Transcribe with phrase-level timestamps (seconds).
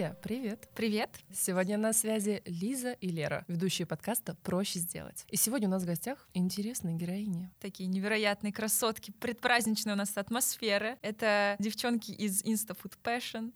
[0.00, 0.68] Друзья, привет!
[0.74, 1.10] Привет!
[1.30, 5.26] Сегодня на связи Лиза и Лера, ведущие подкаста «Проще сделать».
[5.28, 7.50] И сегодня у нас в гостях интересные героини.
[7.60, 10.96] Такие невероятные красотки, предпраздничная у нас атмосфера.
[11.02, 13.52] Это девчонки из Insta Food Passion.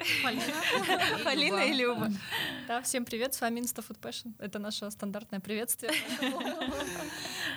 [1.24, 1.60] Полина.
[1.64, 2.10] И Люба.
[2.68, 4.34] Да, всем привет, с вами Insta Food Passion.
[4.38, 5.92] Это наше стандартное приветствие.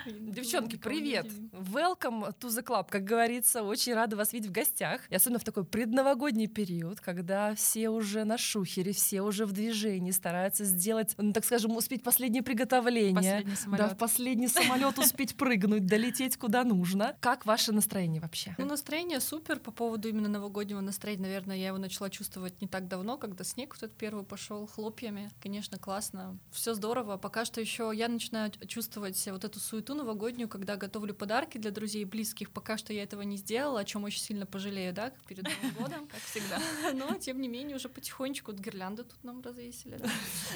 [0.06, 1.26] Девчонки, привет!
[1.52, 3.64] Welcome to the club, как говорится.
[3.64, 5.02] Очень рада вас видеть в гостях.
[5.10, 10.12] И особенно в такой предновогодний период, когда все уже на шухере, все уже в движении,
[10.12, 13.16] стараются сделать, ну, так скажем, успеть последнее приготовление.
[13.16, 13.88] Последний самолет.
[13.88, 17.16] Да, в последний самолет успеть прыгнуть, долететь куда нужно.
[17.20, 18.56] Как ваше настроение вообще?
[18.58, 19.60] Ну, настроение супер.
[19.60, 23.76] По поводу именно новогоднего настроения, наверное, я его начала чувствовать не так давно, когда снег
[23.76, 25.30] вот этот первый пошел хлопьями.
[25.42, 26.38] Конечно, классно.
[26.52, 27.18] Все здорово.
[27.18, 32.04] Пока что еще я начинаю чувствовать вот эту суету новогоднюю, когда готовлю подарки для друзей
[32.04, 32.52] и близких.
[32.52, 36.08] Пока что я этого не сделала, о чем очень сильно пожалею, да, перед Новым годом.
[36.12, 36.60] Как всегда.
[36.94, 39.98] Но, тем не менее, уже потихонечку вот гирлянды тут нам развесили.
[39.98, 40.10] Да.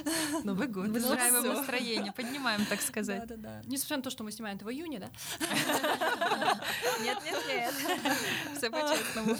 [0.43, 0.87] Новый год.
[0.87, 3.27] Выстраиваем Ну, настроение, поднимаем, так сказать.
[3.27, 3.61] Да, да, да.
[3.65, 5.09] Несмотря на то, что мы снимаем это в июне, да?
[7.01, 7.73] Нет, нет, нет.
[8.57, 9.35] Все по-честному.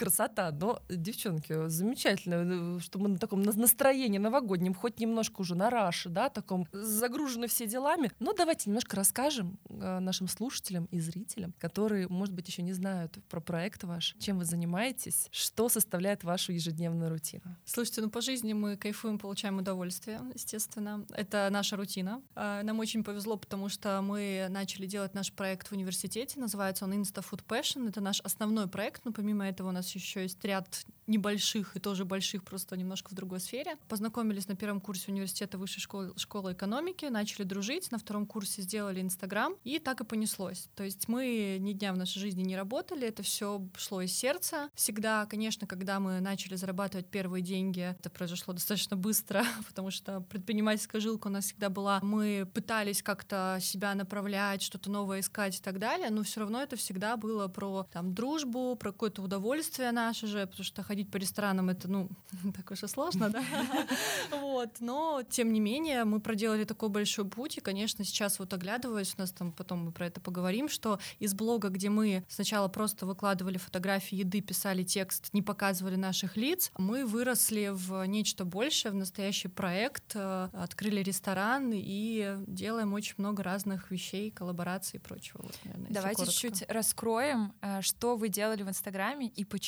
[0.00, 5.54] Красота, но, девчонки, замечательно, э, что мы на таком на- настроении новогоднем, хоть немножко уже
[5.54, 8.10] на раше, да, таком загружены все делами.
[8.18, 13.18] Но давайте немножко расскажем э, нашим слушателям и зрителям, которые, может быть, еще не знают
[13.28, 17.42] про проект ваш, чем вы занимаетесь, что составляет вашу ежедневную рутину.
[17.66, 21.04] Слушайте, ну по жизни мы кайфуем, получаем удовольствие, естественно.
[21.10, 22.22] Это наша рутина.
[22.34, 26.40] А, Нам очень повезло, потому что мы начали делать наш проект в университете.
[26.40, 27.86] Называется он Insta Food Passion.
[27.86, 32.04] Это наш основной проект, но помимо этого у нас еще есть ряд небольших и тоже
[32.04, 33.76] больших, просто немножко в другой сфере.
[33.88, 37.90] Познакомились на первом курсе университета Высшей школы, школы экономики, начали дружить.
[37.90, 40.68] На втором курсе сделали Инстаграм, и так и понеслось.
[40.76, 44.70] То есть мы ни дня в нашей жизни не работали, это все шло из сердца.
[44.74, 51.00] Всегда, конечно, когда мы начали зарабатывать первые деньги, это произошло достаточно быстро, потому что предпринимательская
[51.00, 51.98] жилка у нас всегда была.
[52.02, 56.76] Мы пытались как-то себя направлять, что-то новое искать и так далее, но все равно это
[56.76, 61.70] всегда было про там дружбу, про какое-то удовольствие наше же, потому что ходить по ресторанам
[61.70, 62.08] это, ну,
[62.54, 63.42] так уж и сложно, да?
[64.30, 69.14] Вот, но тем не менее мы проделали такой большой путь, и, конечно, сейчас вот оглядываясь,
[69.16, 73.06] у нас там потом мы про это поговорим, что из блога, где мы сначала просто
[73.06, 78.94] выкладывали фотографии еды, писали текст, не показывали наших лиц, мы выросли в нечто большее, в
[78.94, 85.42] настоящий проект, э, открыли ресторан и делаем очень много разных вещей, коллабораций и прочего.
[85.42, 86.40] Вот, наверное, Давайте коротко.
[86.40, 89.59] чуть раскроем, э, что вы делали в Инстаграме и почему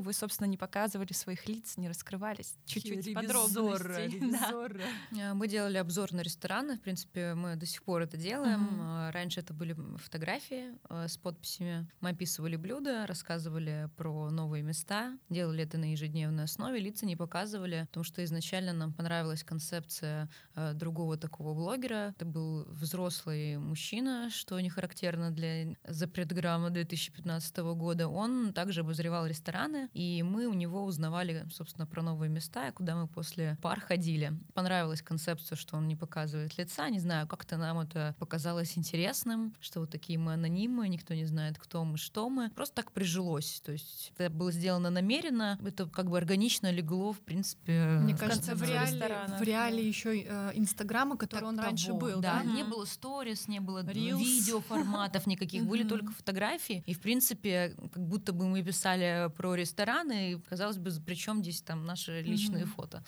[0.00, 2.56] вы, собственно, не показывали своих лиц, не раскрывались.
[2.66, 4.20] Чуть-чуть подробностей.
[4.34, 4.68] Да.
[5.12, 6.76] Э, Мы делали обзор на рестораны.
[6.76, 8.80] В принципе, мы до сих пор это делаем.
[8.80, 11.86] Э, Раньше это были фотографии э, с подписями.
[12.00, 16.78] Мы описывали блюда, рассказывали про новые места, делали это на ежедневной основе.
[16.80, 20.28] Лица не показывали, потому что изначально нам понравилась концепция
[20.74, 22.14] другого такого блогера.
[22.16, 28.08] Это был взрослый мужчина, что не характерно для запретграмма 2015 года.
[28.08, 33.06] Он также обозревал рестораны, и мы у него узнавали, собственно, про новые места, куда мы
[33.08, 34.32] после пар ходили.
[34.54, 36.88] Понравилась концепция, что он не показывает лица.
[36.88, 41.58] Не знаю, как-то нам это показалось интересным, что вот такие мы анонимы, никто не знает,
[41.58, 42.50] кто мы, что мы.
[42.50, 43.60] Просто так прижилось.
[43.64, 47.98] То есть это было сделано намеренно, это как бы органично легло, в принципе.
[48.02, 49.36] Мне в кажется, в реале, ресторана.
[49.38, 51.98] в реале еще э, Инстаграма, который так он раньше того.
[51.98, 52.44] был, да, да?
[52.44, 52.70] не Мгм.
[52.70, 56.82] было сторис, не было видеоформатов никаких, были только фотографии.
[56.86, 61.42] И, в принципе, как будто бы мы писали про рестораны, и, казалось бы, при чем
[61.42, 62.72] здесь там наши личные Мгм.
[62.74, 63.02] фото.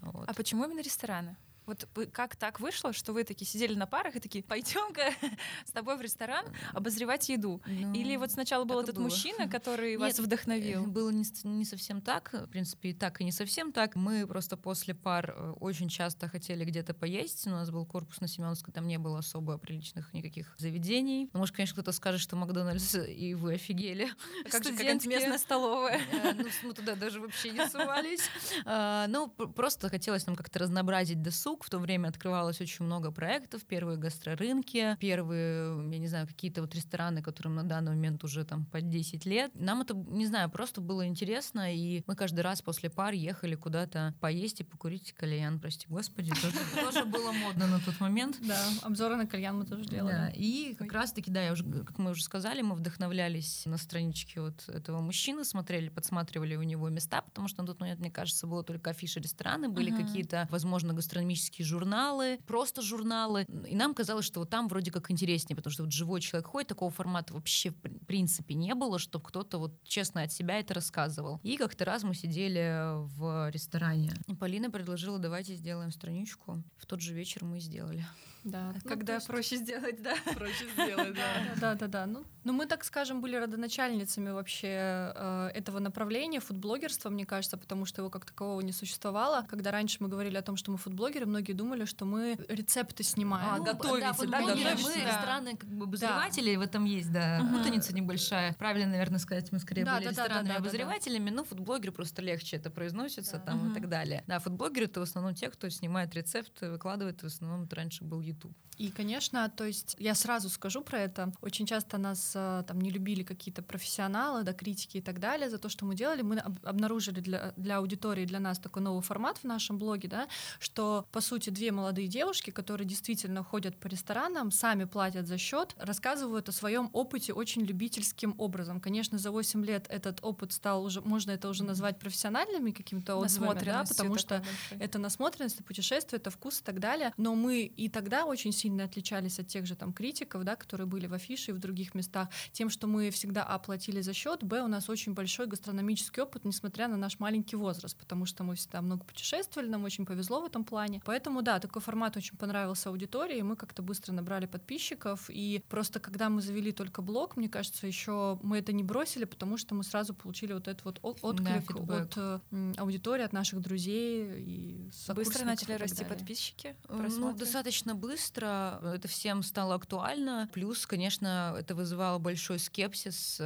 [0.00, 0.28] Вот.
[0.28, 1.36] А почему именно рестораны?
[1.66, 5.12] Вот как так вышло, что вы такие сидели на парах и такие, пойдем-ка
[5.66, 7.62] с тобой в ресторан обозревать еду?
[7.66, 9.04] Ну, Или вот сначала был этот было.
[9.04, 10.84] мужчина, который Нет, вас вдохновил?
[10.84, 13.96] Э, Было не, не совсем так, в принципе, и так, и не совсем так.
[13.96, 17.46] Мы просто после пар э, очень часто хотели где-то поесть.
[17.46, 21.30] У нас был корпус на Семеновской, там не было особо приличных никаких заведений.
[21.32, 24.10] Ну, Может, конечно, кто-то скажет, что Макдональдс, и вы офигели.
[24.44, 26.00] А Как же местная столовая?
[26.12, 28.22] Э, ну, туда даже вообще не сувались.
[28.66, 31.53] А, Ну, просто хотелось нам как-то разнообразить досуг.
[31.62, 33.64] В то время открывалось очень много проектов.
[33.64, 38.66] Первые гастрорынки, первые, я не знаю, какие-то вот рестораны, которым на данный момент уже там
[38.66, 39.50] по 10 лет.
[39.54, 44.14] Нам это, не знаю, просто было интересно, и мы каждый раз после пар ехали куда-то
[44.20, 46.32] поесть и покурить кальян, прости господи.
[46.80, 48.36] Тоже, было модно на тот момент.
[48.40, 50.32] Да, обзоры на кальян мы тоже делали.
[50.36, 51.54] и как раз-таки, да,
[51.86, 56.88] как мы уже сказали, мы вдохновлялись на страничке вот этого мужчины, смотрели, подсматривали у него
[56.88, 60.92] места, потому что на тот момент, мне кажется, было только афиши рестораны, были какие-то, возможно,
[60.92, 63.46] гастрономические гастрономические журналы, просто журналы.
[63.68, 66.68] И нам казалось, что вот там вроде как интереснее, потому что вот живой человек ходит,
[66.68, 71.40] такого формата вообще в принципе не было, чтобы кто-то вот честно от себя это рассказывал.
[71.42, 74.12] И как-то раз мы сидели в ресторане.
[74.26, 76.62] И Полина предложила, давайте сделаем страничку.
[76.76, 78.04] В тот же вечер мы сделали.
[78.44, 78.72] Да.
[78.74, 79.26] Ну, Когда есть...
[79.26, 80.14] проще сделать, да?
[80.36, 81.54] Проще сделать, да.
[81.60, 82.06] Да, да, да.
[82.06, 87.86] Ну, ну, мы, так скажем, были родоначальницами вообще э, этого направления фудблогерства, мне кажется, потому
[87.86, 89.46] что его как такового не существовало.
[89.48, 93.48] Когда раньше мы говорили о том, что мы фудблогеры, многие думали, что мы рецепты снимаем.
[93.50, 94.76] А, ну, готовите, да, да, готовите.
[94.84, 95.20] Мы да.
[95.20, 96.60] странные как бы обозреватели, да.
[96.60, 97.58] в этом есть, да, угу.
[97.58, 98.52] путаница небольшая.
[98.54, 101.36] Правильно, наверное, сказать, мы скорее да, были да, ресторанными да, да, обозревателями, да, да.
[101.36, 103.44] но фудблогеры просто легче это произносится да.
[103.52, 103.70] там угу.
[103.70, 104.22] и так далее.
[104.26, 108.20] Да, фудблогеры— это в основном те, кто снимает рецепты, выкладывает, в основном это раньше был
[108.34, 108.54] YouTube.
[108.76, 111.32] И, конечно, то есть я сразу скажу про это.
[111.40, 115.58] Очень часто нас э, там не любили какие-то профессионалы, да, критики и так далее за
[115.58, 116.22] то, что мы делали.
[116.22, 120.28] Мы обнаружили для, для аудитории, для нас такой новый формат в нашем блоге, да,
[120.58, 125.74] что, по сути, две молодые девушки, которые действительно ходят по ресторанам, сами платят за счет,
[125.78, 128.80] рассказывают о своем опыте очень любительским образом.
[128.80, 133.60] Конечно, за 8 лет этот опыт стал уже, можно это уже назвать профессиональными каким-то отзывами,
[133.64, 134.78] да, потому что большой.
[134.78, 137.12] это насмотренность, это путешествие, это вкус и так далее.
[137.16, 141.06] Но мы и тогда очень сильно отличались от тех же там критиков, да, которые были
[141.06, 144.68] в афише и в других местах, тем, что мы всегда оплатили за счет, б, у
[144.68, 149.04] нас очень большой гастрономический опыт, несмотря на наш маленький возраст, потому что мы всегда много
[149.04, 151.00] путешествовали, нам очень повезло в этом плане.
[151.04, 156.28] Поэтому, да, такой формат очень понравился аудитории, мы как-то быстро набрали подписчиков, и просто когда
[156.28, 160.14] мы завели только блог, мне кажется, еще мы это не бросили, потому что мы сразу
[160.14, 162.40] получили вот этот вот отклик да, от э,
[162.78, 166.76] аудитории, от наших друзей и Быстро начали расти подписчики?
[166.88, 170.48] Ну, достаточно быстро это всем стало актуально.
[170.52, 173.40] Плюс, конечно, это вызывало большой скепсис,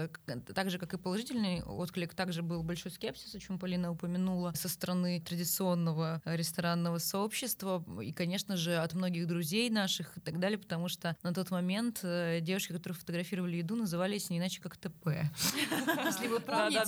[0.55, 4.69] так же, как и положительный отклик, также был большой скепсис, о чем Полина упомянула, со
[4.69, 10.89] стороны традиционного ресторанного сообщества и, конечно же, от многих друзей наших и так далее, потому
[10.89, 15.07] что на тот момент э, девушки, которые фотографировали еду, назывались не иначе как ТП.
[16.05, 16.81] Если вы помните,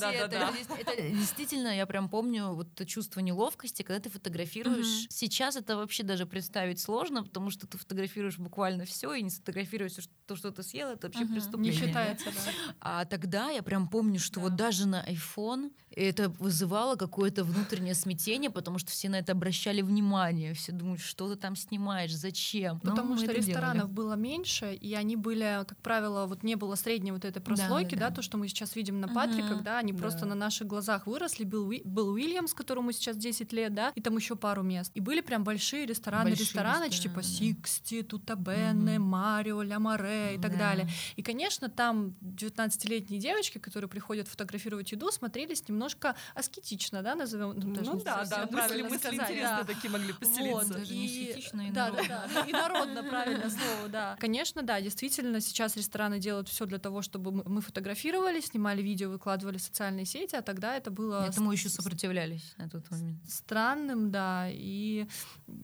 [0.78, 5.06] это действительно, я прям помню вот это чувство неловкости, когда ты фотографируешь.
[5.10, 9.92] Сейчас это вообще даже представить сложно, потому что ты фотографируешь буквально все и не сфотографируешь
[10.26, 11.34] то, что ты съел, это вообще угу.
[11.34, 11.72] преступление.
[11.72, 12.74] Не считается, да.
[12.80, 14.40] А тогда я прям помню, что да.
[14.42, 19.82] вот даже на iPhone это вызывало какое-то внутреннее смятение, потому что все на это обращали
[19.82, 22.80] внимание, все думают, что ты там снимаешь, зачем.
[22.82, 23.92] Ну, потому что ресторанов делали.
[23.92, 28.02] было меньше, и они были, как правило, вот не было средней вот этой прослойки, да,
[28.02, 28.16] да, да.
[28.16, 29.54] то, что мы сейчас видим на Патри, угу.
[29.54, 29.98] когда они да.
[29.98, 31.44] просто на наших глазах выросли.
[31.44, 34.92] Был, был Уильямс, которому сейчас 10 лет, да, и там еще пару мест.
[34.94, 38.98] И были прям большие рестораны, большие рестораны, рестораны типа Сиксти, Тутабене, mm-hmm.
[38.98, 40.58] Марио, La Marée и так да.
[40.58, 40.88] далее.
[41.16, 47.58] И, конечно, там 19-летние девочки, которые приходят фотографировать еду, смотрелись немножко аскетично, да, назовем.
[47.58, 49.30] Ну, ну да, да, мысли, мысли сказать.
[49.30, 49.64] интересно да.
[49.64, 50.78] такие могли поселиться.
[50.78, 54.16] Вот, и, и да, да, да, да, и народно, правильно слово, да.
[54.20, 59.58] Конечно, да, действительно, сейчас рестораны делают все для того, чтобы мы фотографировали, снимали видео, выкладывали
[59.58, 61.26] в социальные сети, а тогда это было...
[61.26, 63.18] Этому еще сопротивлялись на тот момент.
[63.28, 65.08] Странным, да, и,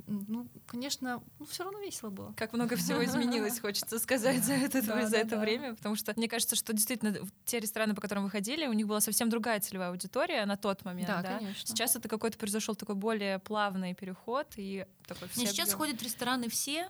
[0.06, 2.34] ну, конечно, ну, все равно весело было.
[2.37, 5.75] Как много всего изменилось, хочется сказать, за это, за это время.
[5.75, 9.00] Потому что мне кажется, что действительно те рестораны, по которым вы ходили, у них была
[9.00, 11.08] совсем другая целевая аудитория на тот момент.
[11.08, 11.67] Да, конечно.
[11.67, 15.46] Сейчас это какой-то произошел такой более плавный переход и такой все.
[15.46, 16.88] Сейчас ходят в рестораны все,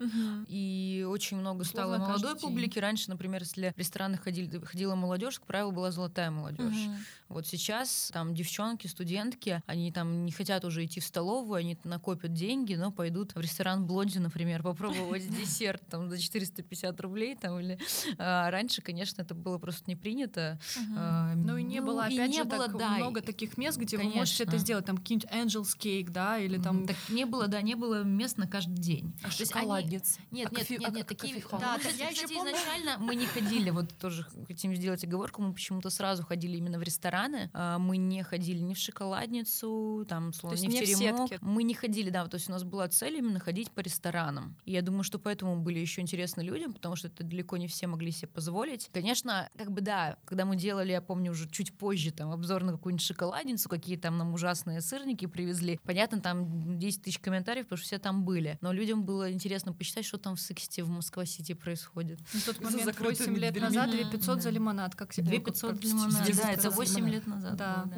[0.48, 2.78] и очень много стало молодой публики.
[2.78, 6.88] Раньше, например, если в рестораны ходили, ходила молодежь, как правило, была золотая молодежь.
[7.28, 12.32] Вот сейчас там девчонки, студентки, они там не хотят уже идти в столовую, они накопят
[12.32, 17.78] деньги, но пойдут в ресторан Блонди, например, попробовать десерт там за 450 рублей там или
[18.18, 20.58] а, раньше, конечно, это было просто не принято.
[20.76, 20.94] Угу.
[20.96, 23.78] А, ну и не ну, было, опять не же, было, так да, много таких мест,
[23.78, 24.14] где конечно.
[24.14, 26.86] вы можете это сделать, там какие-нибудь Angel's Cake, да, или там...
[26.86, 29.12] Так не было, да, не было мест на каждый день.
[29.22, 30.18] А шоколадниц?
[30.30, 30.40] Они...
[30.40, 30.78] Нет, а нет, кофе...
[30.78, 31.42] нет, нет, а такие...
[31.52, 35.90] Да, так, я еще изначально мы не ходили, вот тоже хотим сделать оговорку, мы почему-то
[35.90, 40.68] сразу ходили именно в рестораны, а, мы не ходили ни в шоколадницу, там, словно, ни
[40.68, 41.30] в теремок.
[41.40, 44.56] Мы не ходили, да, то есть у нас была цель именно ходить по ресторанам.
[44.66, 47.86] И я думаю, что поэтому были еще интересны людям, потому что это далеко не все
[47.86, 48.90] могли себе позволить.
[48.92, 52.72] Конечно, как бы да, когда мы делали, я помню, уже чуть позже там обзор на
[52.72, 55.78] какую-нибудь шоколадницу, какие там нам ужасные сырники привезли.
[55.84, 58.58] Понятно, там 10 тысяч комментариев, потому что все там были.
[58.60, 62.18] Но людям было интересно почитать, что там в Сексте, в Москва-Сити происходит.
[62.34, 64.96] На тот момент 8 лет назад 2 500 за лимонад.
[64.96, 67.56] Как 2 500 за лимонад, да, это 8 лет назад.
[67.56, 67.88] Да.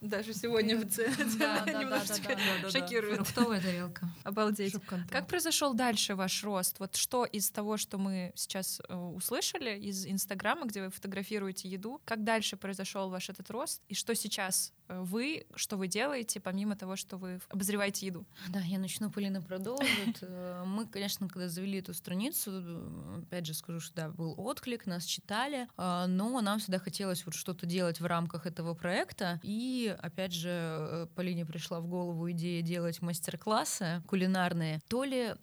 [0.00, 1.12] Даже сегодня в цене
[1.66, 2.38] немножечко
[2.70, 3.16] шокирует.
[3.16, 4.08] Фруктовая тарелка.
[4.22, 4.76] Обалдеть.
[5.10, 6.80] Как произошел дальше ваш рост?
[6.80, 12.02] Вот что из того, что мы сейчас э, услышали из Инстаграма, где вы фотографируете еду,
[12.04, 16.76] как дальше произошел ваш этот рост и что сейчас э, вы, что вы делаете, помимо
[16.76, 18.26] того, что вы обозреваете еду.
[18.48, 19.88] Да, я начну, Полина продолжит.
[20.30, 22.50] Э, мы, конечно, когда завели эту страницу,
[23.22, 27.66] опять же скажу, что да, был отклик, нас читали, но нам всегда хотелось вот что-то
[27.66, 29.40] делать в рамках этого проекта.
[29.42, 34.80] И, опять же, Полине пришла в голову идея делать мастер-классы кулинарные.
[34.88, 35.34] То ли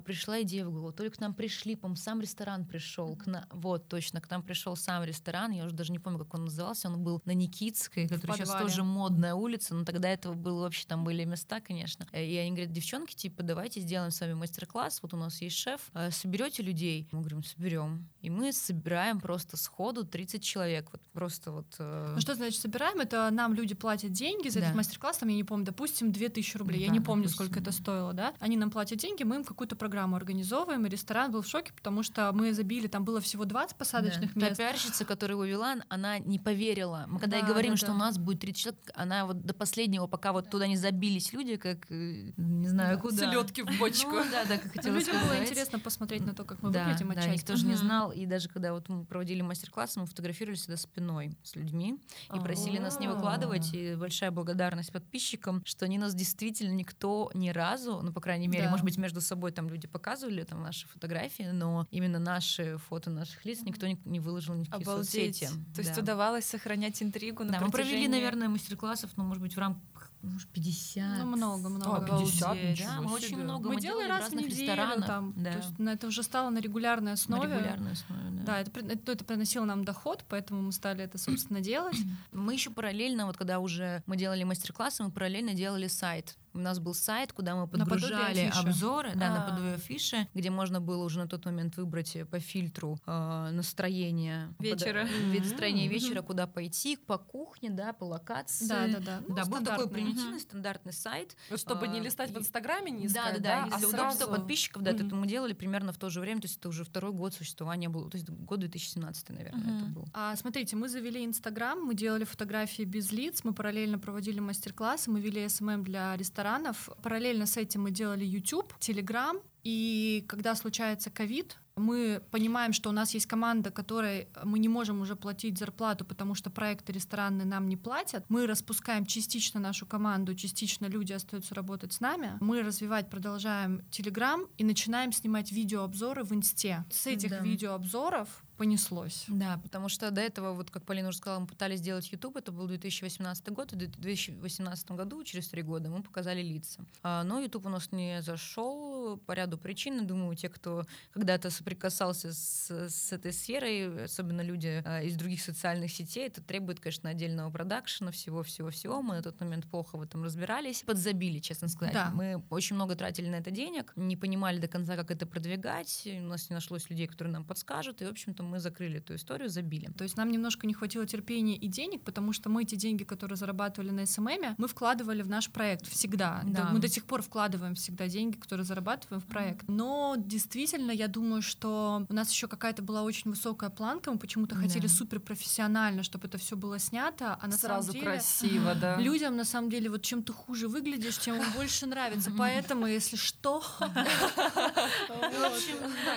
[0.00, 3.16] пришла идея в голову, то ли к нам пришли, по сам ресторан пришел.
[3.16, 3.48] К на...
[3.50, 6.88] Вот, точно, к нам пришел сам ресторан, я уже даже не помню, как он назывался,
[6.88, 11.04] он был на Никитской, которая сейчас тоже модная улица, но тогда этого было вообще, там
[11.04, 12.06] были места, конечно.
[12.12, 15.80] И они говорят, девчонки, типа, давайте сделаем с вами мастер-класс, вот у нас есть шеф,
[15.94, 17.08] э, соберете людей?
[17.12, 18.08] Мы говорим, соберем.
[18.20, 21.66] И мы собираем просто сходу 30 человек, вот просто вот.
[21.78, 23.00] Э, ну что значит собираем?
[23.00, 24.66] Это нам люди платят деньги за да.
[24.66, 27.46] этот мастер-класс, там, я не помню, допустим, 2000 рублей, да, я не помню, допустим.
[27.46, 28.34] сколько это стоило, да?
[28.40, 32.02] Они нам платят деньги, мы им какую-то программу организовываем, и ресторан был в шоке, потому
[32.02, 34.46] что мы забили, там было всего 20 посадочных да.
[34.46, 34.56] мест.
[34.56, 37.04] Та пиарщица, которая его вела, она не поверила.
[37.06, 37.92] Мы когда да, ей говорим, да, что да.
[37.92, 41.56] у нас будет 30 человек, она вот до последнего, пока вот туда не забились люди,
[41.56, 43.30] как э, не знаю да, куда.
[43.30, 44.12] Селедки в бочку.
[44.12, 47.08] Ну, да, да, как хотела Людям было интересно посмотреть на то, как мы да, выглядим
[47.08, 47.40] да, отчасти.
[47.40, 48.10] никто же не знал.
[48.10, 52.00] И даже когда вот мы проводили мастер-классы, мы фотографировали всегда спиной с людьми
[52.34, 53.74] и просили нас не выкладывать.
[53.74, 58.70] И большая благодарность подписчикам, что они нас действительно никто ни разу, ну, по крайней мере,
[58.70, 63.44] может быть, между собой там люди показывали там наши фотографии, но именно наши фото наших
[63.44, 65.48] лиц никто не, не выложил ни в какие соцсети.
[65.74, 69.58] То есть удавалось сохранять интригу на Да, мы провели, наверное, мастер-классов, ну, может быть, в
[69.58, 71.18] рамках может, 50.
[71.18, 71.96] Ну, много, много.
[71.96, 72.78] А, 50?
[72.78, 73.68] Да, мы очень много.
[73.68, 74.56] Мы, мы делали раз в неделю.
[74.56, 75.06] Ресторанах.
[75.06, 75.52] Там, да.
[75.52, 77.46] То есть, ну, это уже стало на регулярной основе.
[77.46, 78.42] На регулярной основе, да.
[78.44, 81.98] Да, это, это, это приносило нам доход, поэтому мы стали это, собственно, делать.
[82.32, 86.78] Мы еще параллельно, вот когда уже мы делали мастер-классы, мы параллельно делали сайт у нас
[86.78, 89.38] был сайт, куда мы подгружали обзоры, да, а.
[89.40, 95.06] наподобие афиши, где можно было уже на тот момент выбрать по фильтру э, настроение вечера,
[95.34, 98.66] под, настроение вечера, куда пойти, по кухне, да, по локации.
[98.66, 99.20] Да, да, да.
[99.26, 103.64] Ну, да, был такой примитивный стандартный сайт, чтобы не листать в Инстаграме, не искать, да,
[103.64, 106.46] да, да, для удобства подписчиков, да, это мы делали примерно в то же время, то
[106.46, 110.06] есть это уже второй год существования был, то есть год 2017, наверное, это был.
[110.12, 115.20] А смотрите, мы завели Инстаграм, мы делали фотографии без лиц, мы параллельно проводили мастер-классы, мы
[115.20, 116.90] вели СММ для ресторанов ресторанов.
[117.02, 119.40] Параллельно с этим мы делали YouTube, Telegram.
[119.64, 125.00] И когда случается ковид, мы понимаем, что у нас есть команда, которой мы не можем
[125.00, 128.24] уже платить зарплату, потому что проекты ресторанные нам не платят.
[128.28, 132.36] Мы распускаем частично нашу команду, частично люди остаются работать с нами.
[132.40, 136.84] Мы развивать продолжаем Telegram и начинаем снимать видеообзоры в Инсте.
[136.90, 137.38] С этих да.
[137.38, 139.24] видеообзоров понеслось.
[139.28, 142.52] Да, потому что до этого, вот как Полина уже сказала, мы пытались сделать YouTube, это
[142.52, 146.84] был 2018 год, и в 2018 году, через три года, мы показали лица.
[147.02, 150.06] А, но YouTube у нас не зашел по ряду причин.
[150.06, 155.90] Думаю, те, кто когда-то соприкасался с, с этой сферой, особенно люди а, из других социальных
[155.90, 159.02] сетей, это требует, конечно, отдельного продакшена, всего-всего-всего.
[159.02, 160.82] Мы на тот момент плохо в этом разбирались.
[160.82, 161.94] Подзабили, честно сказать.
[161.94, 162.10] Да.
[162.14, 166.06] Мы очень много тратили на это денег, не понимали до конца, как это продвигать.
[166.06, 168.00] У нас не нашлось людей, которые нам подскажут.
[168.02, 169.90] И, в общем-то, мы закрыли эту историю, забили.
[169.96, 173.36] То есть нам немножко не хватило терпения и денег, потому что мы эти деньги, которые
[173.36, 176.42] зарабатывали на СММ, мы вкладывали в наш проект всегда.
[176.44, 176.70] Да.
[176.72, 179.68] Мы до сих пор вкладываем всегда деньги, которые зарабатываем в проект.
[179.68, 184.54] Но действительно, я думаю, что у нас еще какая-то была очень высокая планка, мы почему-то
[184.54, 184.92] хотели да.
[184.92, 188.96] супер профессионально, чтобы это все было снято, а на Сразу самом деле красиво, да.
[189.00, 192.30] Людям на самом деле вот чем ты хуже выглядишь, тем больше нравится.
[192.36, 193.62] Поэтому, если что...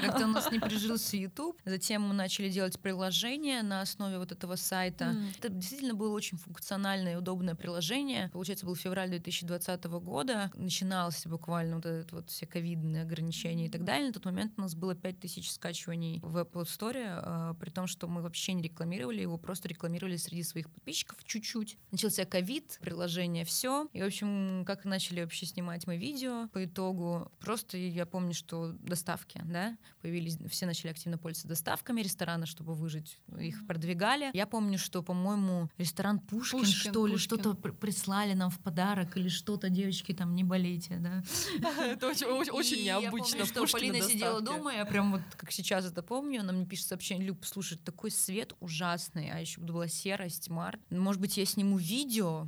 [0.01, 1.57] Как-то у нас не прижился YouTube.
[1.65, 5.05] Затем мы начали делать приложение на основе вот этого сайта.
[5.05, 5.38] Mm.
[5.38, 8.29] Это действительно было очень функциональное и удобное приложение.
[8.33, 10.51] Получается, был февраль 2020 года.
[10.55, 14.07] Начинался буквально вот этот вот все ковидные ограничения и так далее.
[14.07, 18.07] На тот момент у нас было 5000 скачиваний в Apple Store, э, при том, что
[18.07, 21.77] мы вообще не рекламировали его, просто рекламировали среди своих подписчиков чуть-чуть.
[21.91, 23.88] Начался ковид, приложение все.
[23.93, 28.74] И, в общем, как начали вообще снимать мы видео по итогу, просто я помню, что
[28.79, 34.32] доставки, да, появились, все начали активно пользоваться доставками, ресторана, чтобы выжить, их продвигали.
[34.34, 39.28] Я помню, что, по-моему, ресторан Пушкин, Пушкин что ли, что-то прислали нам в подарок или
[39.28, 41.24] что-то, девочки, там, не болейте, да.
[41.84, 43.46] Это очень необычно.
[43.46, 47.28] что Полина сидела дома, я прям вот, как сейчас это помню, она мне пишет сообщение,
[47.28, 50.80] Люб, слушай, такой свет ужасный, а еще была серость, март.
[50.90, 52.48] Может быть, я сниму видео,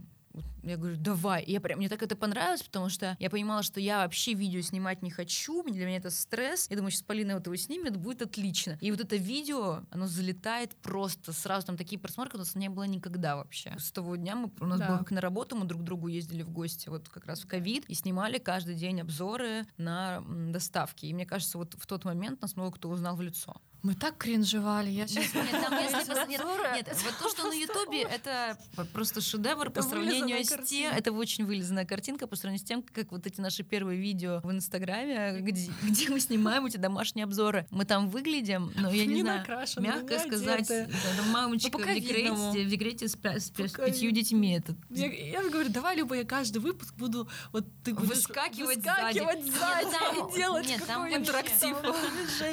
[0.64, 1.44] я говорю, давай.
[1.44, 4.62] И я прям, мне так это понравилось, потому что я понимала, что я вообще видео
[4.62, 6.68] снимать не хочу, для меня это стресс.
[6.70, 8.78] Я думаю, сейчас Полина вот его снимет, будет отлично.
[8.82, 12.84] И вот это видео, оно залетает просто сразу, там такие просмотры, у нас не было
[12.84, 13.76] никогда вообще.
[13.78, 14.88] С того дня мы, у нас да.
[14.88, 17.48] было как на работу, мы друг к другу ездили в гости вот как раз в
[17.48, 21.06] ковид и снимали каждый день обзоры на доставки.
[21.06, 23.56] И мне кажется, вот в тот момент нас много кто узнал в лицо.
[23.82, 25.34] Мы так кринжевали, я сейчас...
[25.34, 25.98] Нет, там, если
[26.30, 26.42] нет,
[26.76, 28.58] нет, вот то, что на Ютубе, это
[28.92, 30.94] просто шедевр по сравнению с тем...
[30.94, 34.52] Это очень вылизанная картинка по сравнению с тем, как вот эти наши первые видео в
[34.52, 37.68] Инстаграме, где, где мы снимаем эти домашние обзоры.
[37.72, 39.46] Мы там выглядим, ну, я не, не знаю,
[39.78, 40.88] мягко сказать, да,
[41.32, 44.58] мамочка ну, в декрете, в декрете с, с, с пятью детьми.
[44.58, 44.76] Это...
[44.90, 47.28] Я, я говорю, давай, Люба, я каждый выпуск буду...
[47.52, 49.86] Вот ты будешь выскакивать, выскакивать сзади.
[49.90, 51.78] сзади и делать нет, там интерактив.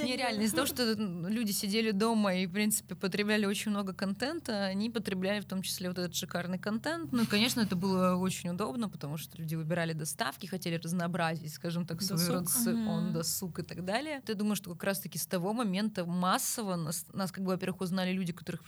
[0.04, 0.42] Нереально.
[0.42, 0.92] Из-за того, что
[1.28, 5.88] люди сидели дома и, в принципе, потребляли очень много контента, они потребляли в том числе
[5.88, 7.12] вот этот шикарный контент.
[7.12, 11.86] Ну и, конечно, это было очень удобно, потому что люди выбирали доставки, хотели разнообразить, скажем
[11.86, 14.22] так, свой рацион, досуг и так далее.
[14.26, 18.12] Я думаю, что как раз-таки с того момента массово нас, нас как бы, во-первых, узнали
[18.12, 18.62] люди, которых,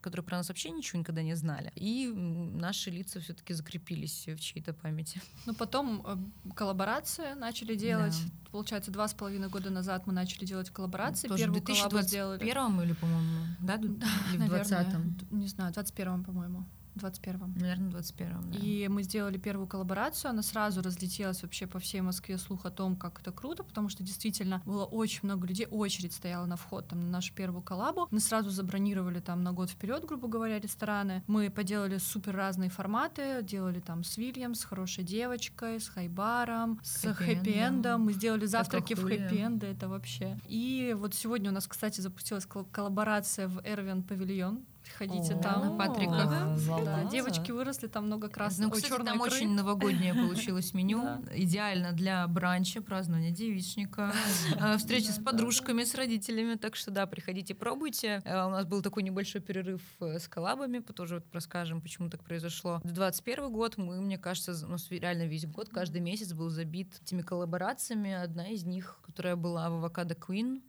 [0.00, 1.72] которые про нас вообще ничего никогда не знали.
[1.74, 5.20] И наши лица все-таки закрепились в чьей-то памяти.
[5.46, 8.16] Ну, потом э, коллаборации начали делать.
[8.24, 8.50] Да.
[8.50, 11.28] Получается, два с половиной года назад мы начали делать коллаборации.
[11.28, 12.38] Тоже Первую сделали.
[12.38, 13.76] В первом или, по-моему, да?
[13.76, 15.16] Да, или в двадцатом?
[15.30, 16.64] Не знаю, в двадцать первом, по-моему.
[16.98, 17.54] 21-м.
[17.58, 18.58] Наверное, 21-м, да.
[18.58, 22.96] И мы сделали первую коллаборацию, она сразу разлетелась вообще по всей Москве слух о том,
[22.96, 27.00] как это круто, потому что действительно было очень много людей, очередь стояла на вход там,
[27.00, 28.08] на нашу первую коллабу.
[28.10, 31.22] Мы сразу забронировали там на год вперед, грубо говоря, рестораны.
[31.26, 37.04] Мы поделали супер разные форматы, делали там с Вильям, с хорошей девочкой, с Хайбаром, с
[37.04, 37.98] хэппи-эндом.
[37.98, 40.38] Мы сделали завтраки в хэппи-энды, это вообще.
[40.46, 44.64] И вот сегодня у нас, кстати, запустилась коллаборация в Эрвин Павильон,
[44.96, 45.60] ходите О, там.
[45.60, 46.56] На Патрика.
[46.84, 48.70] Да, девочки выросли, там много красного.
[48.70, 51.22] Ну, кстати, там очень новогоднее получилось меню.
[51.34, 54.12] Идеально для бранча, празднования девичника,
[54.58, 56.54] э, встречи с подружками, с родителями.
[56.56, 58.22] Так что да, приходите, пробуйте.
[58.24, 62.24] Э, у нас был такой небольшой перерыв э, с коллабами, тоже вот расскажем, почему так
[62.24, 62.80] произошло.
[62.84, 67.00] В 21 год мы, мне кажется, у нас реально весь год, каждый месяц был забит
[67.02, 68.12] этими коллаборациями.
[68.12, 70.62] Одна из них, которая была в Авокадо Queen,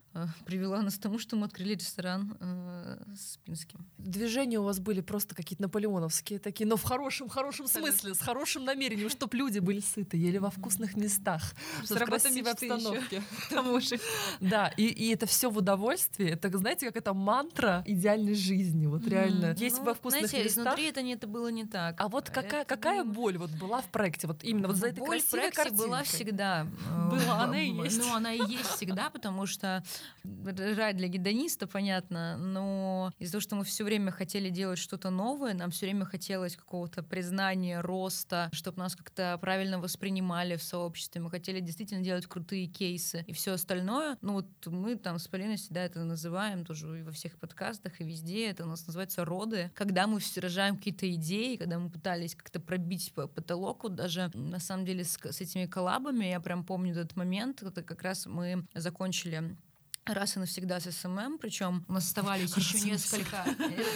[0.46, 3.86] привела нас к тому, что мы открыли ресторан э, с Пинским.
[3.98, 8.66] Движения у вас были просто какие-то наполеоновские такие, но в хорошем, хорошем смысле, с хорошим
[8.66, 13.24] намерением, чтобы люди были сыты, ели во вкусных местах, в красивой обстановке.
[14.40, 16.30] Да, и, и это все в удовольствии.
[16.30, 18.88] Это, знаете, как это мантра идеальной жизни.
[18.88, 19.56] Вот реально.
[19.58, 20.64] Есть ну, во вкусных знаете, местах.
[20.66, 21.96] изнутри это, не, это было не так.
[22.00, 24.28] А вот какая, какая боль вот была в проекте?
[24.28, 25.88] Вот именно вот за этой боль красивой в проекте картинкой.
[25.88, 26.68] была всегда.
[27.12, 28.00] Была, она и есть.
[28.00, 29.84] Ну, она и есть всегда, потому что
[30.24, 35.54] рай для гедониста, понятно, но из-за того, что мы все время хотели делать что-то новое,
[35.54, 41.22] нам все время хотелось какого-то признания, роста, чтобы нас как-то правильно воспринимали в сообществе.
[41.22, 44.18] Мы хотели действительно делать крутые кейсы и все остальное.
[44.22, 48.04] Ну вот мы там с Полиной всегда это называем тоже и во всех подкастах, и
[48.04, 48.50] везде.
[48.50, 49.72] Это у нас называется роды.
[49.76, 54.60] Когда мы рожаем какие-то идеи, когда мы пытались как-то пробить по потолок, вот даже на
[54.60, 58.66] самом деле с, с этими коллабами, я прям помню этот момент, это как раз мы
[58.74, 59.58] закончили
[60.06, 63.46] раз и навсегда с СММ, причем у нас оставались еще несколько,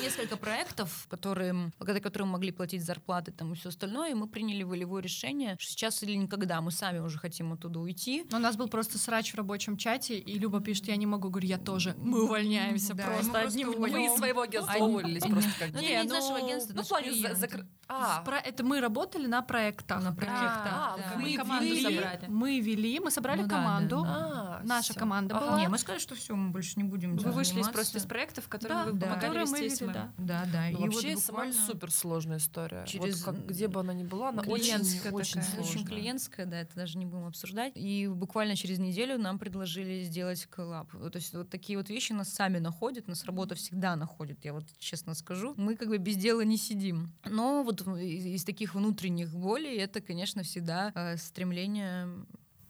[0.01, 4.63] несколько проектов, которые, благодаря которым могли платить зарплаты там и все остальное, и мы приняли
[4.63, 8.25] волевое решение, что сейчас или никогда мы сами уже хотим оттуда уйти.
[8.31, 11.47] У нас был просто срач в рабочем чате, и Люба пишет, я не могу, говорю,
[11.47, 11.95] я тоже.
[11.97, 16.09] Мы увольняемся да, просто одним Мы из своего агентства уволились просто как Ну, не из
[16.09, 18.23] нашего ну, агентства, ну, это а.
[18.43, 20.03] Это мы работали на проектах.
[20.03, 20.41] На проектах.
[20.65, 21.19] А, да.
[21.19, 22.27] Мы команду вели, собрали.
[22.27, 24.03] Мы вели, мы собрали ну, команду.
[24.07, 25.59] А, Наша команда была.
[25.59, 28.47] Не, мы сказали, что все, мы больше не будем Вы вышли из просто из проектов,
[28.47, 29.07] которые да, вы да.
[29.07, 30.13] помогали вести вели, да.
[30.17, 30.69] Да, да.
[30.71, 31.53] Ну, и вообще вот буквально...
[31.53, 32.85] супер сложная история.
[32.87, 33.25] Через...
[33.25, 35.61] Вот как, где бы она ни была, она клиентская очень, такая.
[35.61, 37.73] очень Очень клиентская, да, это даже не будем обсуждать.
[37.75, 40.91] И буквально через неделю нам предложили сделать коллаб.
[40.91, 44.65] То есть вот такие вот вещи нас сами находят, нас работа всегда находит, я вот
[44.77, 45.53] честно скажу.
[45.57, 47.11] Мы как бы без дела не сидим.
[47.25, 52.07] Но вот из, из таких внутренних болей это, конечно, всегда э, стремление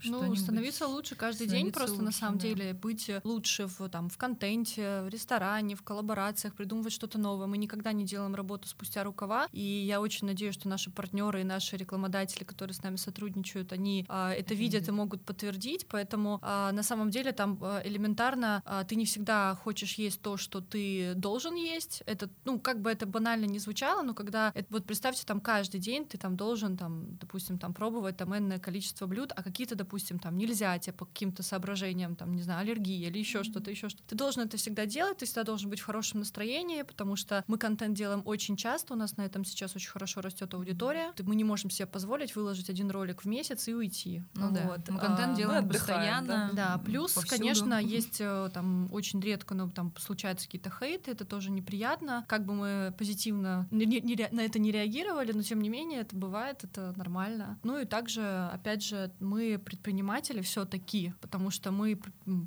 [0.10, 2.48] ну, становиться лучше каждый день, просто лучше, на самом да.
[2.48, 7.48] деле быть лучше в, там, в контенте, в ресторане, в коллаборациях, придумывать что-то новое.
[7.48, 11.44] Мы никогда не делаем работу спустя рукава, и я очень надеюсь, что наши партнеры и
[11.44, 16.72] наши рекламодатели, которые с нами сотрудничают, они а, это видят и могут подтвердить, поэтому а,
[16.72, 21.14] на самом деле там а, элементарно а, ты не всегда хочешь есть то, что ты
[21.16, 22.04] должен есть.
[22.06, 25.80] Это, ну, как бы это банально не звучало, но когда, это, вот представьте, там каждый
[25.80, 29.93] день ты там должен, там, допустим, там пробовать там энное количество блюд, а какие-то, допустим,
[29.94, 33.44] допустим, там нельзя тебе по каким-то соображениям, там, не знаю, аллергии или еще mm-hmm.
[33.44, 34.08] что-то, еще что-то.
[34.08, 37.60] Ты должен это всегда делать, ты всегда должен быть в хорошем настроении, потому что мы
[37.60, 41.14] контент делаем очень часто, у нас на этом сейчас очень хорошо растет аудитория.
[41.20, 44.24] Мы не можем себе позволить выложить один ролик в месяц и уйти.
[44.34, 44.84] Ну, вот.
[44.84, 44.94] да.
[44.94, 46.50] Мы контент а, делаем постоянно.
[46.54, 47.38] Да, плюс, повсюду.
[47.38, 52.26] конечно, есть э, там очень редко, но там случаются какие-то хейты, это тоже неприятно.
[52.28, 56.16] Как бы мы позитивно не, не, на это не реагировали, но тем не менее это
[56.16, 57.60] бывает, это нормально.
[57.64, 62.00] Ну и также, опять же, мы предприниматели все-таки, потому что мы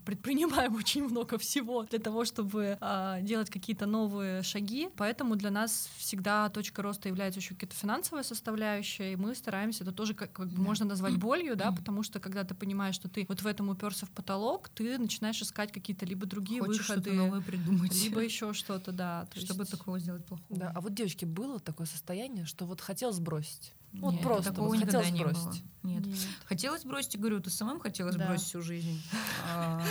[0.05, 4.88] предпринимаем очень много всего для того, чтобы а, делать какие-то новые шаги.
[4.96, 9.92] Поэтому для нас всегда точка роста является еще какая-то финансовая составляющая, и мы стараемся, это
[9.92, 13.27] тоже как, как бы можно назвать болью, да, потому что когда ты понимаешь, что ты
[13.29, 17.42] вот в этом уперся в потолок, ты начинаешь искать какие-то либо другие Хочешь выходы, новое
[17.42, 19.29] придумать, либо еще что-то, да.
[19.35, 19.72] Чтобы есть...
[19.72, 20.59] такого сделать плохого.
[20.59, 23.75] Да, а вот девочки было такое состояние, что вот хотел сбросить.
[23.92, 25.44] Вот Нет, просто такого вот хотелось не бросить.
[25.83, 25.92] Было.
[25.92, 26.07] Нет.
[26.07, 26.18] Нет.
[26.44, 28.27] Хотелось бросить, говорю, ты самым хотелось да.
[28.27, 29.03] бросить всю жизнь.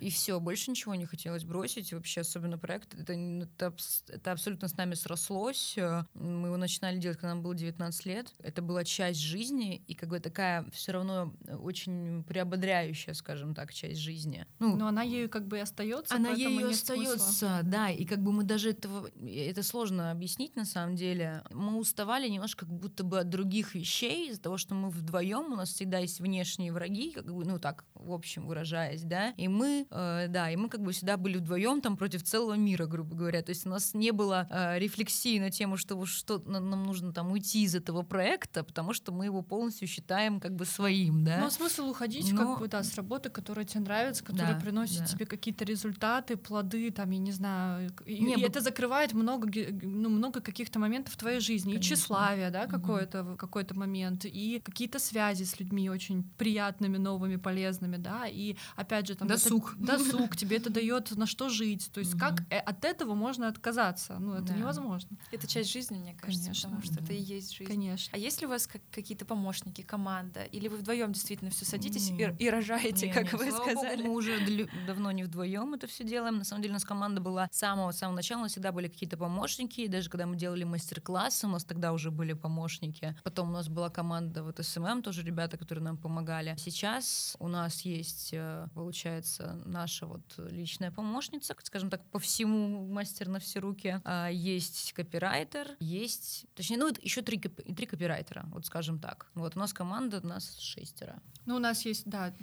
[0.00, 1.92] И все, больше ничего не хотелось бросить.
[1.92, 3.74] Вообще, особенно проект, это, это,
[4.08, 5.76] это абсолютно с нами срослось.
[6.14, 8.32] Мы его начинали делать, когда нам было 19 лет.
[8.38, 14.00] Это была часть жизни, и как бы такая все равно очень приободряющая, скажем так, часть
[14.00, 14.46] жизни.
[14.58, 16.14] Ну, Но она ею как бы и остается.
[16.14, 17.90] Она ею остается, да.
[17.90, 21.42] И как бы мы даже этого, это сложно объяснить на самом деле.
[21.50, 25.56] Мы уставали немножко как будто бы от других вещей из-за того, что мы вдвоем, у
[25.56, 29.30] нас всегда есть внешние враги, как бы, ну так, в общем выражаясь, да.
[29.36, 32.86] И мы Э, да, и мы как бы всегда были вдвоем там против целого мира,
[32.86, 33.42] грубо говоря.
[33.42, 37.32] То есть у нас не было э, рефлексии на тему, что, что нам нужно там
[37.32, 41.38] уйти из этого проекта, потому что мы его полностью считаем как бы своим, да.
[41.40, 42.38] Ну а смысл уходить Но...
[42.38, 45.06] как бы, да, с работы, которая тебе нравится, которая да, приносит да.
[45.06, 47.90] тебе какие-то результаты, плоды, там, я не знаю.
[48.04, 49.48] И, не, и это закрывает много,
[49.82, 51.72] ну, много каких-то моментов в твоей жизни.
[51.72, 51.94] Конечно.
[51.94, 53.36] И тщеславие, да, какое-то, угу.
[53.36, 59.14] какой-то момент, и какие-то связи с людьми очень приятными, новыми, полезными, да, и опять же
[59.14, 59.28] там...
[59.28, 59.77] Досуг.
[59.86, 61.90] Досуг, тебе это дает на что жить.
[61.92, 64.18] То есть как э, от этого можно отказаться?
[64.18, 65.16] Ну, это невозможно.
[65.32, 67.70] Это часть жизни, мне кажется, потому что это и есть жизнь.
[67.70, 68.10] Конечно.
[68.14, 70.44] А есть ли у вас какие-то помощники, команда?
[70.44, 74.02] Или вы вдвоем действительно все садитесь и, рожаете, как вы сказали?
[74.02, 74.38] мы уже
[74.86, 76.38] давно не вдвоем это все делаем.
[76.38, 78.88] На самом деле у нас команда была с самого самого начала, у нас всегда были
[78.88, 79.82] какие-то помощники.
[79.82, 83.16] И даже когда мы делали мастер-классы, у нас тогда уже были помощники.
[83.24, 86.54] Потом у нас была команда вот SMM, тоже ребята, которые нам помогали.
[86.58, 93.28] Сейчас у нас есть, э, получается, наша вот личная помощница, скажем так, по всему мастер
[93.28, 94.00] на все руки.
[94.04, 99.26] А, есть копирайтер, есть, точнее, ну, еще три, три копирайтера, вот скажем так.
[99.34, 101.20] Вот у нас команда, у нас шестеро.
[101.46, 102.34] Ну, у нас есть, да,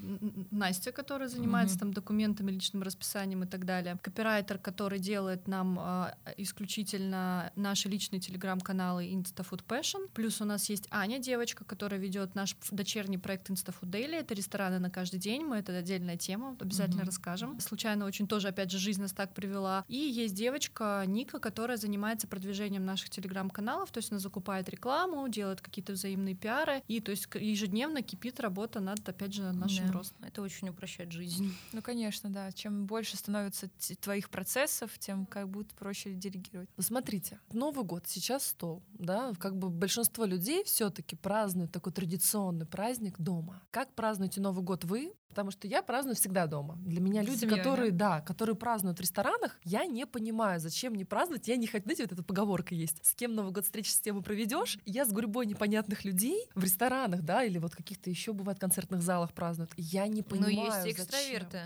[0.49, 1.79] Настя, которая занимается mm-hmm.
[1.79, 3.99] там документами, личным расписанием и так далее.
[4.01, 10.09] Копирайтер, который делает нам э, исключительно наши личные телеграм-каналы InstaFood Passion.
[10.13, 14.15] Плюс у нас есть Аня, девочка, которая ведет наш дочерний проект InstaFood Daily.
[14.15, 15.43] Это рестораны на каждый день.
[15.43, 17.05] Мы это отдельная тема, обязательно mm-hmm.
[17.15, 17.59] Расскажем.
[17.59, 19.85] Случайно очень тоже, опять же, жизнь нас так привела.
[19.87, 23.91] И есть девочка Ника, которая занимается продвижением наших телеграм-каналов.
[23.91, 26.81] То есть она закупает рекламу, делает какие-то взаимные пиары.
[26.87, 29.93] И то есть ежедневно кипит работа на над, опять же, нашим да.
[29.93, 30.23] ростом.
[30.23, 31.53] Это очень упрощает жизнь.
[31.73, 32.51] Ну, конечно, да.
[32.51, 36.69] Чем больше становится твоих процессов, тем как будто проще делегировать.
[36.77, 41.91] Ну, смотрите, Новый год, сейчас стол, да, как бы большинство людей все таки празднуют такой
[41.91, 43.61] традиционный праздник дома.
[43.71, 45.13] Как празднуете Новый год вы?
[45.35, 46.77] Потому что я праздную всегда дома.
[46.77, 48.19] Для меня люди, Семьей, которые, да?
[48.19, 51.49] да, которые празднуют в ресторанах, я не понимаю, зачем мне праздновать.
[51.49, 53.05] Я не хочу, знаете, вот эта поговорка есть.
[53.05, 54.79] С кем Новый год встречи с тем и проведешь.
[54.85, 59.33] Я с гурьбой непонятных людей в ресторанах, да, или вот каких-то еще бывает концертных залах
[59.33, 59.73] празднуют.
[59.75, 61.63] Я не понимаю, Но есть экстраверты.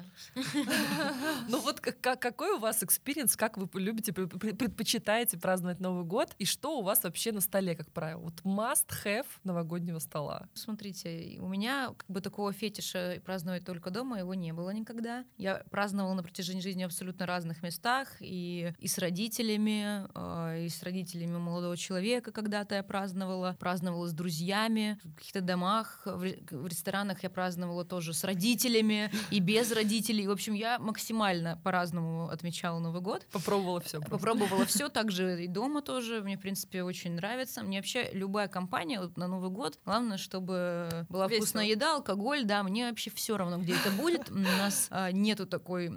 [1.48, 6.80] Ну вот какой у вас experience, как вы любите, предпочитаете праздновать Новый год, и что
[6.80, 8.22] у вас вообще на столе, как правило?
[8.22, 10.48] Вот must have новогоднего стола.
[10.56, 15.26] Смотрите, у меня как бы такого фетиша праздновать праздновать только дома, его не было никогда.
[15.38, 20.84] Я праздновала на протяжении жизни абсолютно разных местах, и, и с родителями, э, и с
[20.84, 26.20] родителями молодого человека когда-то я праздновала, праздновала с друзьями, в каких-то домах, в,
[26.52, 30.28] в ресторанах я праздновала тоже с родителями и без родителей.
[30.28, 33.26] В общем, я максимально по-разному отмечала Новый год.
[33.32, 34.02] Попробовала все.
[34.02, 36.22] Попробовала все, также и дома тоже.
[36.22, 37.64] Мне, в принципе, очень нравится.
[37.64, 41.46] Мне вообще любая компания вот, на Новый год, главное, чтобы была Весело.
[41.46, 44.30] вкусная еда, алкоголь, да, мне вообще все равно равно, где это будет.
[44.32, 45.90] У нас а, нету такой,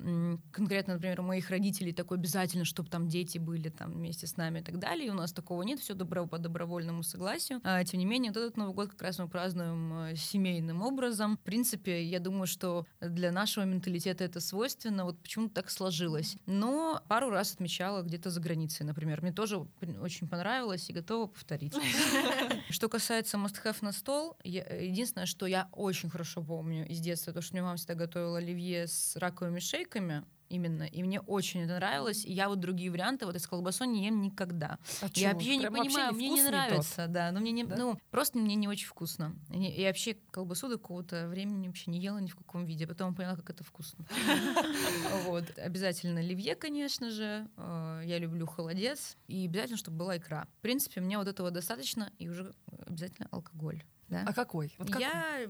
[0.52, 4.60] конкретно, например, у моих родителей такой обязательно, чтобы там дети были там вместе с нами
[4.60, 5.08] и так далее.
[5.08, 7.60] И у нас такого нет, все добро по добровольному согласию.
[7.64, 11.36] А, тем не менее, вот этот Новый год как раз мы празднуем а, семейным образом.
[11.36, 16.36] В принципе, я думаю, что для нашего менталитета это свойственно, вот почему-то так сложилось.
[16.46, 19.22] Но пару раз отмечала где-то за границей, например.
[19.22, 19.66] Мне тоже
[20.00, 21.74] очень понравилось и готова повторить.
[22.70, 27.54] Что касается must-have на стол, единственное, что я очень хорошо помню из детства, то, что
[27.54, 30.84] мне мама всегда готовила оливье с раковыми шейками, именно.
[30.84, 32.24] И мне очень это нравилось.
[32.24, 34.78] И я вот другие варианты вот из колбасой не ем никогда.
[35.00, 37.12] А я вообще не понимаю, мне не нравится, тот?
[37.12, 37.76] да, но мне не, да?
[37.76, 39.34] ну просто мне не очень вкусно.
[39.50, 42.86] И, и вообще колбасу до какого-то времени вообще не ела ни в каком виде.
[42.86, 44.06] Потом поняла, как это вкусно.
[45.26, 47.48] Вот обязательно оливье, конечно же.
[47.56, 50.46] Э, я люблю холодец и обязательно, чтобы была икра.
[50.58, 52.52] В принципе, мне вот этого достаточно и уже
[52.86, 53.82] обязательно алкоголь.
[54.12, 54.24] Да?
[54.26, 54.74] А какой?
[54.76, 55.48] Вот я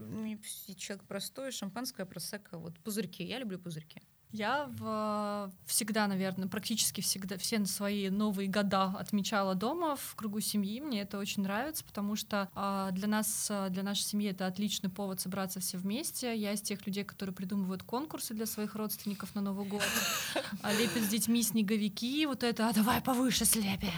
[0.76, 3.24] человек простой, шампанское, просека, вот пузырьки.
[3.24, 4.00] Я люблю пузырьки.
[4.32, 10.80] Я в, всегда, наверное, практически всегда все свои новые года отмечала дома в кругу семьи.
[10.80, 15.20] Мне это очень нравится, потому что а, для нас, для нашей семьи это отличный повод
[15.20, 16.34] собраться все вместе.
[16.34, 19.82] Я из тех людей, которые придумывают конкурсы для своих родственников на Новый год,
[20.62, 23.90] а, лепят с детьми снеговики, вот это, а давай повыше слепим,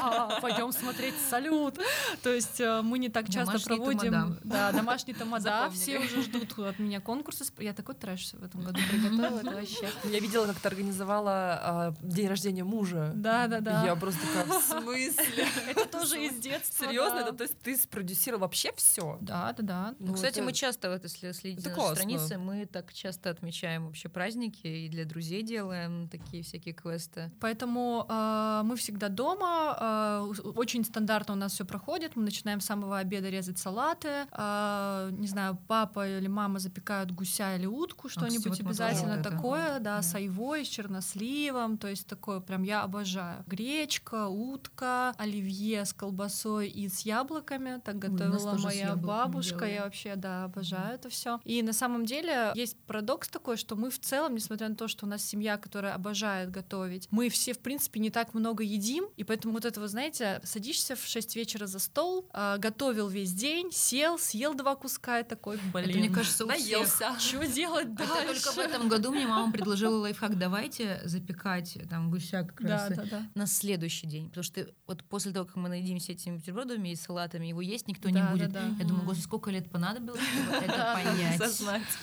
[0.00, 1.78] а, пойдем смотреть салют.
[2.22, 4.38] То есть э, мы не так часто проводим...
[4.42, 5.70] Да, домашний тамада.
[5.72, 7.44] Все уже ждут от меня конкурсы.
[7.58, 9.88] Я такой трэш в этом году приготовила вообще.
[10.04, 13.12] Я видела, как ты организовала э, день рождения мужа.
[13.14, 13.84] Да, да, да.
[13.84, 15.48] Я просто такая, в смысле?
[15.68, 16.86] Это тоже из детства.
[16.86, 17.18] Серьезно?
[17.18, 19.18] Это то есть ты спродюсировал вообще все?
[19.20, 19.94] Да, да, да.
[19.98, 24.66] Ну, кстати, мы часто вот если следить за страницы, мы так часто отмечаем вообще праздники
[24.66, 27.30] и для друзей делаем такие всякие квесты.
[27.40, 29.76] Поэтому э, мы всегда дома.
[29.80, 32.16] Э, очень стандартно у нас все проходит.
[32.16, 34.26] Мы начинаем с самого обеда резать салаты.
[34.32, 40.02] Э, не знаю, папа или мама запекают гуся или утку, что-нибудь обязательно такое такое, да,
[40.02, 43.44] с айвой, с черносливом, то есть такое прям я обожаю.
[43.46, 50.16] Гречка, утка, оливье с колбасой и с яблоками, так готовила Ой, моя бабушка, я вообще,
[50.16, 51.40] да, обожаю это все.
[51.44, 55.06] И на самом деле есть парадокс такой, что мы в целом, несмотря на то, что
[55.06, 59.24] у нас семья, которая обожает готовить, мы все, в принципе, не так много едим, и
[59.24, 64.18] поэтому вот этого, знаете, садишься в 6 вечера за стол, э, готовил весь день, сел,
[64.18, 67.18] съел два куска и такой, блин, это, мне кажется, наелся.
[67.18, 68.12] Что делать дальше?
[68.12, 72.88] Это только в этом году мне мама предложила лайфхак, давайте запекать там гуся как раз
[72.90, 73.22] да, да.
[73.34, 74.28] на следующий день.
[74.28, 78.10] Потому что вот после того, как мы наедимся этими бутербродами и салатами, его есть никто
[78.10, 78.52] да, не будет.
[78.52, 78.76] Да, да.
[78.78, 81.40] Я думаю, господи, сколько лет понадобилось, чтобы это понять.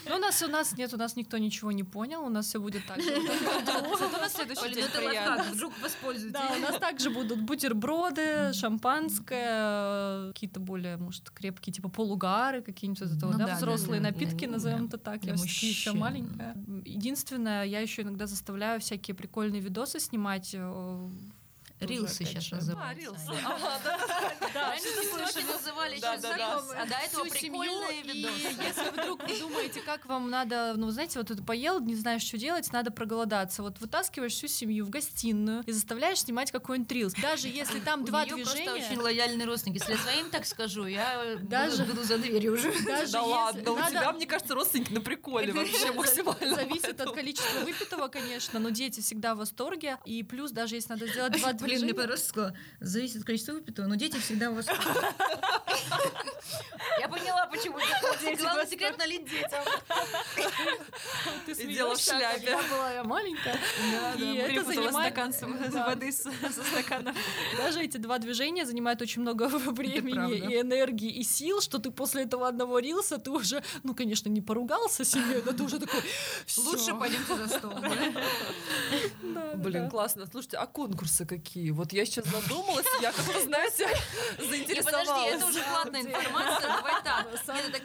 [0.08, 2.60] Ну, у нас у нас нет, у нас никто ничего не понял, у нас все
[2.60, 3.10] будет так же.
[4.00, 5.54] Зато на следующий день приятно.
[5.54, 6.34] Вдруг воспользуйтесь.
[6.34, 13.38] Да, у нас также будут бутерброды, шампанское, какие-то более, может, крепкие, типа полугары, какие-нибудь ну
[13.38, 15.24] да, взрослые напитки, назовем это так.
[15.24, 16.56] Я еще маленькая.
[16.86, 17.17] Единственное,
[17.64, 21.10] я еще иногда заставляю всякие прикольные видосы снимать э,
[21.80, 22.90] Рилсы сейчас называют.
[22.90, 23.32] А, рилсы.
[24.54, 28.56] Раньше называли сейчас а до этого прикольные видосы.
[28.66, 32.38] Если вдруг вы думаете, как вам надо, ну, знаете, вот это поел, не знаешь, что
[32.38, 33.62] делать, надо проголодаться.
[33.62, 37.14] Вот вытаскиваешь всю семью в гостиную и заставляешь снимать какой-нибудь рилс.
[37.22, 38.44] Даже если там два движения...
[38.44, 39.80] просто очень лояльный родственник.
[39.80, 42.74] Если я своим так скажу, я даже буду за дверью уже.
[43.12, 46.56] Да ладно, у тебя, мне кажется, родственники на приколе вообще максимально.
[46.56, 49.98] Зависит от количества выпитого, конечно, но дети всегда в восторге.
[50.06, 51.67] И плюс, даже если надо сделать два движения...
[51.68, 54.68] Блин, мне подросток сказала, зависит от количества выпитого, но дети всегда у вас...
[57.00, 57.78] Я поняла, почему
[58.38, 59.64] Главный секрет налить детям.
[61.46, 62.46] Ты смеялась в шляпе.
[62.46, 63.60] Я была я маленькая.
[64.18, 65.14] И это занимает...
[65.14, 65.34] стакан
[65.72, 67.16] воды со стаканом.
[67.58, 72.24] Даже эти два движения занимают очень много времени и энергии, и сил, что ты после
[72.24, 76.02] этого одного рилса, ты уже, ну, конечно, не поругался себе, но ты уже такой...
[76.58, 77.74] Лучше пойдемте за стол.
[79.56, 80.26] Блин, классно.
[80.26, 81.57] Слушайте, а конкурсы какие?
[81.72, 83.88] Вот я сейчас задумалась, я как-то, знаете,
[84.50, 85.08] заинтересовалась.
[85.08, 87.28] подожди, это уже платная информация, давай так.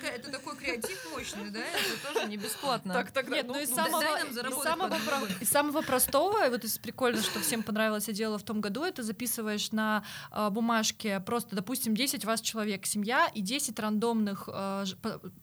[0.02, 1.60] Это такой креатив мощный, да?
[1.60, 2.94] Это тоже не бесплатно.
[2.94, 8.08] Так, так, Нет, ну, ну из самого простого, и вот из прикольно, что всем понравилось
[8.08, 12.86] я делала в том году, это записываешь на а, бумажке просто, допустим, 10 вас человек,
[12.86, 14.84] семья, и 10 рандомных, а,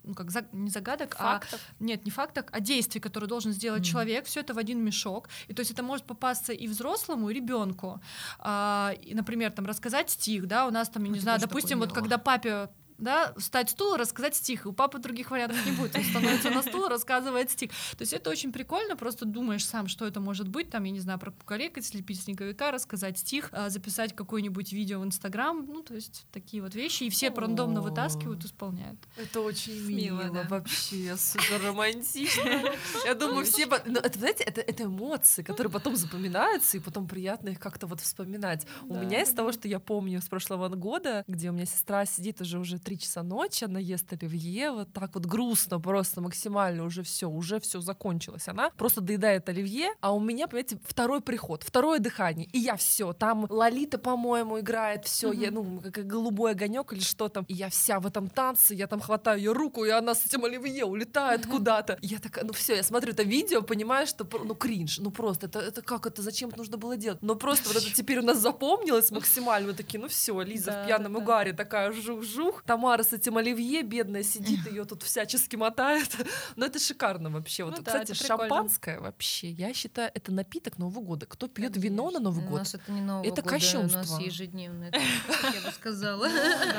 [0.04, 1.42] ну как, не загадок, а...
[1.80, 5.30] Нет, не фактов, а действий, которые должен сделать человек, все это в один мешок.
[5.48, 8.02] И то есть это может попасться и взрослому, и ребенку.
[8.39, 12.17] А, например, там рассказать стих, да, у нас там, я не знаю, допустим, вот когда
[12.17, 12.69] папе
[13.00, 14.66] да, встать стул, рассказать стих.
[14.66, 15.96] У папы других вариантов не будет.
[15.96, 17.72] Он становится на стул, рассказывает стих.
[17.72, 20.70] То есть это очень прикольно, просто думаешь сам, что это может быть.
[20.70, 25.06] Там, я не знаю, про кукарекать, слепить снеговика, рассказать стих, а, записать какое-нибудь видео в
[25.06, 25.66] Инстаграм.
[25.66, 27.04] Ну, то есть такие вот вещи.
[27.04, 29.00] И все рандомно вытаскивают, исполняют.
[29.16, 30.48] Это очень мило, мило да?
[30.50, 32.74] вообще, супер романтично.
[33.06, 33.68] Я думаю, все...
[33.86, 38.02] Ну, это, знаете, это, это эмоции, которые потом запоминаются, и потом приятно их как-то вот
[38.02, 38.66] вспоминать.
[38.84, 42.42] У меня из того, что я помню с прошлого года, где у меня сестра сидит
[42.42, 47.04] уже уже 3 часа ночи, она ест оливье, вот так вот грустно, просто максимально уже
[47.04, 48.47] все, уже все закончилось.
[48.47, 53.13] Она просто доедает оливье, а у меня, понимаете, второй приход, второе дыхание, и я все,
[53.13, 57.69] там Лолита, по-моему, играет, все, я, ну, как голубой огонек или что там, и я
[57.69, 61.45] вся в этом танце, я там хватаю ее руку, и она с этим оливье улетает
[61.45, 61.99] куда-то.
[62.02, 65.60] Я такая, ну все, я смотрю это видео, понимаю, что, ну, кринж, ну просто, это,
[65.60, 67.21] это как это, зачем нужно было делать?
[67.21, 70.86] Но просто вот это теперь у нас запомнилось максимально, мы такие, ну все, Лиза в
[70.88, 76.15] пьяном угаре такая жух-жух, Тамара с этим оливье, бедная, сидит, ее тут всячески мотает.
[76.56, 77.65] Но это шикарно вообще.
[77.65, 81.26] Вот, ну, кстати, шампанское вообще, я считаю, это напиток Нового года.
[81.26, 82.54] Кто пьет вино на Новый год?
[82.54, 84.00] У нас это не Нового это года, кощунство.
[84.00, 84.94] у нас ежедневное,
[85.44, 86.30] я бы сказала.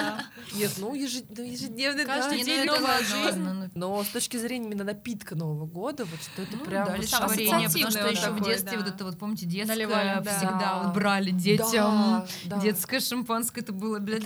[0.55, 3.71] Нет, ну, ну ежедневный, Каждый день новая жизнь.
[3.75, 8.31] Но с точки зрения именно напитка Нового года, вот что это прям потому что еще
[8.31, 12.25] в детстве вот это вот, помните, детское всегда брали детям.
[12.63, 14.25] Детское шампанское, это было, блядь,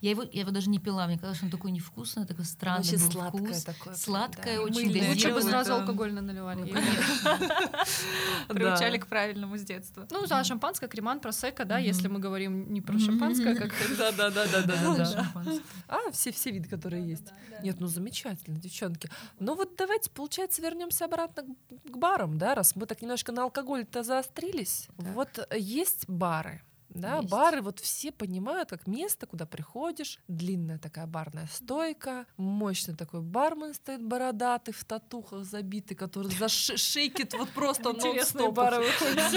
[0.00, 2.92] я его я его даже не пила, мне казалось, что он такой невкусный, такой странный
[2.92, 3.64] был сладкое вкус.
[3.64, 6.62] Такое, сладкое, очень Лучше бы сразу алкогольно наливали.
[8.48, 10.06] Приучали к правильному с детства.
[10.10, 14.30] Ну, за шампанское, креман, просека, да, если мы говорим не про шампанское, как да, да,
[14.30, 15.32] да, да, да, да.
[15.88, 17.32] А, все, все виды, которые есть.
[17.62, 19.10] Нет, ну замечательно, девчонки.
[19.38, 24.02] Ну вот давайте, получается, вернемся обратно к барам, да, раз мы так немножко на алкоголь-то
[24.02, 24.88] заострились.
[24.96, 26.62] Вот есть бары,
[26.94, 27.28] да, Есть.
[27.28, 33.74] бары вот все понимают как место, куда приходишь, длинная такая барная стойка, мощный такой бармен
[33.74, 39.32] стоит бородатый в татухах забитый, который зашейкит вот просто Интересные бары выходят.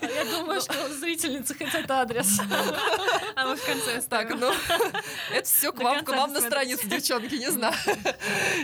[0.00, 2.40] Я думаю, что зрительницы хотят адрес.
[3.36, 4.50] А мы в конце Так, ну,
[5.32, 7.74] это все к вам, к вам на странице, девчонки, не знаю.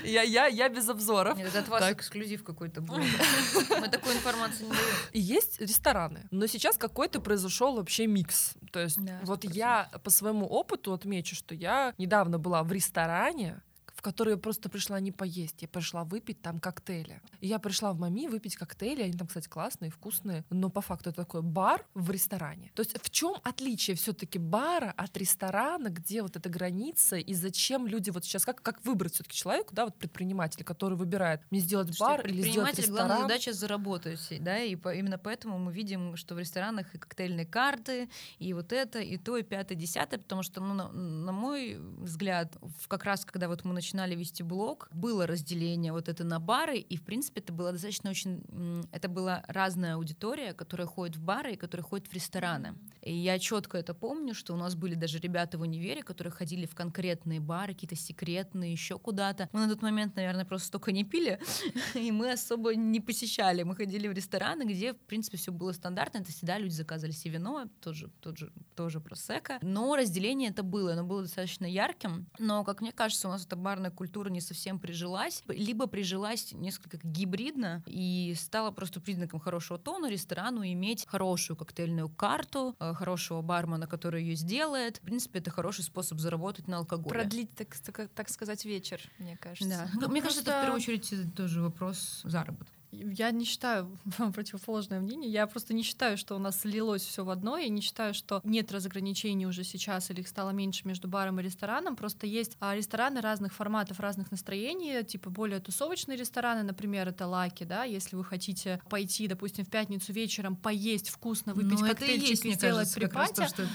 [0.05, 1.37] Я, я, я без обзоров.
[1.37, 2.97] Нет, это от вас эксклюзив какой-то был.
[2.97, 4.83] Мы такую информацию не даем.
[5.12, 8.55] Есть рестораны, но сейчас какой-то произошел произошел вообще микс.
[8.71, 13.61] То есть да, вот я по своему опыту отмечу, что я недавно была в ресторане,
[14.03, 17.21] в которую я просто пришла не поесть, я пришла выпить там коктейли.
[17.41, 21.11] И я пришла в Мами выпить коктейли, они там, кстати, классные, вкусные, но по факту
[21.11, 22.73] это такой бар в ресторане.
[22.75, 27.87] То есть в чем отличие все-таки бара от ресторана, где вот эта граница, и зачем
[27.87, 31.97] люди вот сейчас, как, как выбрать все-таки человеку, да, вот предприниматель, который выбирает, мне сделать
[32.01, 33.07] бар или сделать ресторан?
[33.07, 37.47] главная задача заработать, да, и по, именно поэтому мы видим, что в ресторанах и коктейльные
[37.47, 38.11] карты,
[38.41, 42.57] и вот это, и то, и пятое, десятое, потому что, ну, на, на мой взгляд,
[42.88, 46.79] как раз когда вот мы начинаем начинали вести блог, было разделение вот это на бары,
[46.79, 48.43] и, в принципе, это было достаточно очень...
[48.91, 52.75] Это была разная аудитория, которая ходит в бары и которая ходит в рестораны.
[53.03, 56.65] И я четко это помню, что у нас были даже ребята в универе, которые ходили
[56.67, 59.49] в конкретные бары, какие-то секретные, еще куда-то.
[59.53, 61.39] Мы на тот момент, наверное, просто столько не пили,
[61.95, 63.63] и мы особо не посещали.
[63.63, 66.19] Мы ходили в рестораны, где, в принципе, все было стандартно.
[66.19, 69.59] Это всегда люди заказывали себе вино, тоже, тоже, тоже просека.
[69.61, 72.27] Но разделение это было, оно было достаточно ярким.
[72.39, 76.53] Но, как мне кажется, у нас это бар барная культура не совсем прижилась, либо прижилась
[76.53, 83.42] несколько гибридно и стала просто признаком хорошего тона ресторану иметь хорошую коктейльную карту, э, хорошего
[83.42, 84.99] бармена, который ее сделает.
[84.99, 87.11] В принципе, это хороший способ заработать на алкоголе.
[87.11, 89.88] Продлить, так, так, так сказать, вечер, мне кажется.
[89.92, 90.01] Да.
[90.01, 93.99] Ну, мне кажется, это в первую очередь тоже вопрос заработка я не считаю
[94.35, 95.31] противоположное мнение.
[95.31, 97.57] Я просто не считаю, что у нас слилось все в одно.
[97.57, 101.43] Я не считаю, что нет разграничений уже сейчас или их стало меньше между баром и
[101.43, 101.97] рестораном.
[101.97, 107.65] Просто есть а, рестораны разных форматов, разных настроений, типа более тусовочные рестораны, например, это Lucky,
[107.65, 112.45] да, если вы хотите пойти, допустим, в пятницу вечером поесть вкусно, выпить ну, коктейльчик есть,
[112.45, 113.67] и сделать pre-party, то,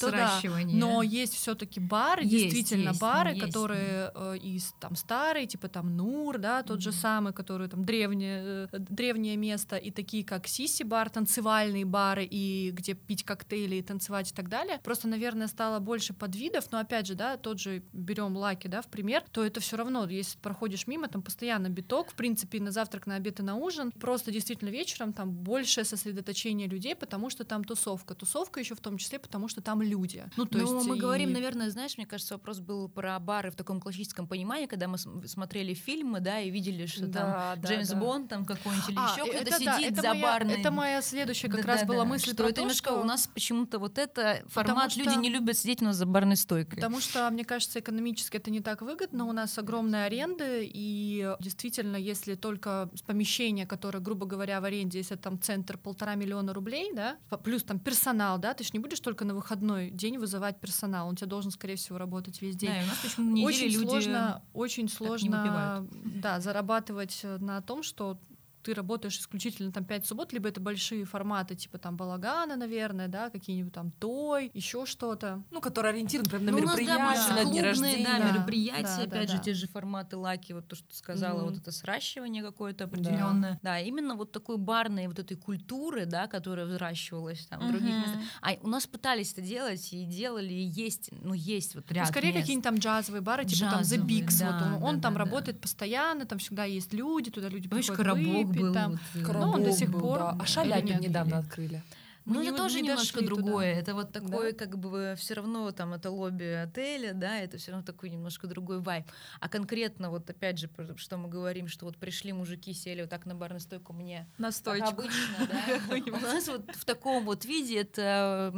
[0.00, 0.40] то да.
[0.64, 5.68] Но есть все-таки бары, есть, действительно есть, бары, есть, которые э, из там старые, типа
[5.68, 6.82] там Нур, да, тот mm-hmm.
[6.82, 12.70] же самый, который там древние э, древнее место, и такие как Сиси-бар, танцевальные бары, и
[12.72, 14.80] где пить коктейли и танцевать и так далее.
[14.82, 18.86] Просто, наверное, стало больше подвидов, но опять же, да, тот же берем лаки, да, в
[18.86, 23.06] пример, то это все равно, если проходишь мимо, там постоянно биток, в принципе, на завтрак,
[23.06, 27.64] на обед и на ужин, просто действительно вечером там большее сосредоточение людей, потому что там
[27.64, 28.14] тусовка.
[28.14, 30.24] Тусовка еще в том числе, потому что там люди.
[30.36, 31.00] Ну, то ну, есть мы и...
[31.00, 34.98] говорим, наверное, знаешь, мне кажется, вопрос был про бары в таком классическом понимании, когда мы
[34.98, 37.96] смотрели фильмы, да, и видели, что да, там да, Джеймс да.
[37.96, 40.60] Бонд, там какой-нибудь или а, еще кто-то сидит да, это за моя, барной.
[40.60, 42.90] Это моя следующая как да, раз да, была да, мысль что про это то, немножко
[42.90, 43.00] что...
[43.00, 45.00] у нас почему-то вот это формат что...
[45.00, 46.76] люди не любят сидеть у нас за барной стойкой.
[46.76, 49.24] Потому что, мне кажется, экономически это не так выгодно.
[49.24, 54.98] У нас огромные аренды, и действительно, если только с помещения, которое, грубо говоря, в аренде,
[54.98, 59.00] если там центр полтора миллиона рублей, да, плюс там персонал, да, ты же не будешь
[59.00, 62.70] только на выходной день вызывать персонал, он тебе должен, скорее всего, работать весь день.
[62.70, 68.18] Да, у нас почему очень люди сложно, очень сложно, да, зарабатывать на том, что
[68.64, 73.28] ты работаешь исключительно там 5 суббот, либо это большие форматы, типа там балагана, наверное, да,
[73.28, 75.42] какие-нибудь там той, еще что-то.
[75.50, 78.04] Ну, которые ориентированы прям на ну, мероприятия, нас, да, на дни рождения.
[78.04, 79.44] Да, мероприятия, да, опять да, же, да.
[79.44, 81.50] те же форматы лаки, вот то, что ты сказала, mm-hmm.
[81.50, 83.60] вот это сращивание какое-то определенное.
[83.62, 83.74] Да.
[83.74, 87.68] да, именно вот такой барной вот этой культуры, да, которая взращивалась там mm-hmm.
[87.68, 88.22] в других местах.
[88.40, 92.12] А у нас пытались это делать и делали, и есть, ну, есть вот ряд ну,
[92.12, 94.96] Скорее какие-нибудь там джазовые бары, типа джазовые, там The Bigs, да, вот он, да, он
[94.96, 95.18] да, там да.
[95.18, 98.53] работает постоянно, там всегда есть люди, туда люди Помнишь, приходят выпить.
[98.60, 98.98] Был, там.
[99.14, 100.18] Вот, ну, он до сих был, пор.
[100.18, 100.36] Да.
[100.38, 101.82] А Шаляпин недавно открыли.
[102.26, 103.70] Ну, это тоже не немножко другое.
[103.72, 103.80] Туда.
[103.80, 104.58] Это вот такое, да?
[104.58, 108.80] как бы все равно там это лобби отеля, да, это все равно такой немножко другой
[108.80, 109.04] вайб.
[109.40, 113.26] А конкретно вот опять же, что мы говорим, что вот пришли мужики, сели вот так
[113.26, 114.26] на барную стойку мне.
[114.38, 114.88] На стойку.
[114.88, 115.96] обычно, да.
[116.12, 118.52] У нас вот в таком вот виде это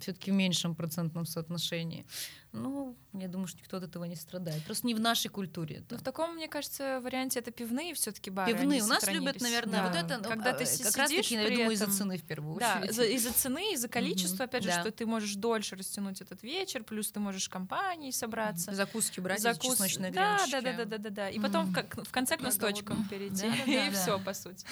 [0.00, 2.06] все-таки в меньшем процентном соотношении.
[2.52, 4.64] Ну, я думаю, что никто от этого не страдает.
[4.64, 5.84] Просто не в нашей культуре.
[5.88, 8.52] Но в таком, мне кажется, варианте это пивные все-таки бары.
[8.52, 8.82] Пивные.
[8.82, 9.86] У нас любят, наверное, да.
[9.86, 10.28] вот это.
[10.28, 12.96] Когда ты как раз таки, я думаю, из-за цены в первую очередь.
[12.96, 17.10] Да, из-за цены, из-за количества, опять же, что ты можешь дольше растянуть этот вечер, плюс
[17.12, 18.72] ты можешь компанией собраться.
[18.74, 19.72] Закуски брать, Закус...
[19.72, 21.30] чесночные да, да, да, да, да, да, да.
[21.30, 23.46] И потом в конце к настойчикам перейти.
[23.70, 24.66] И все, по сути.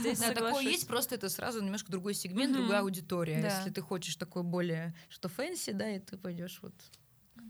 [0.00, 3.40] Здесь такое есть, просто это сразу немножко другой сегмент, другая аудитория.
[3.40, 6.74] Если ты хочешь такой более что fancy, да, и ты пойдешь вот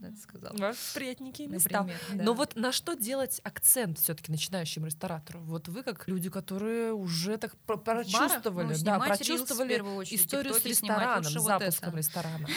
[0.01, 0.53] да, ты сказала.
[0.71, 1.83] Восприятники места.
[1.83, 2.23] Например, да.
[2.23, 5.41] Но вот на что делать акцент все-таки начинающим ресторатору?
[5.41, 9.75] Вот вы как люди, которые уже так прочувствовали, ну, да, прочувствовали
[10.13, 12.47] историю с рестораном, запуском вот ресторана.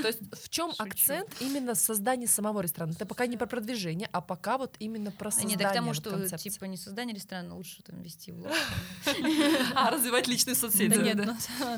[0.00, 2.92] То есть в чем акцент именно создания самого ресторана?
[2.92, 6.38] Это пока не про продвижение, а пока вот именно про создание Нет, к тому, что
[6.38, 8.52] типа не создание ресторана, лучше там вести влог.
[9.74, 10.94] А, развивать личные соцсети.
[10.94, 11.28] Да нет,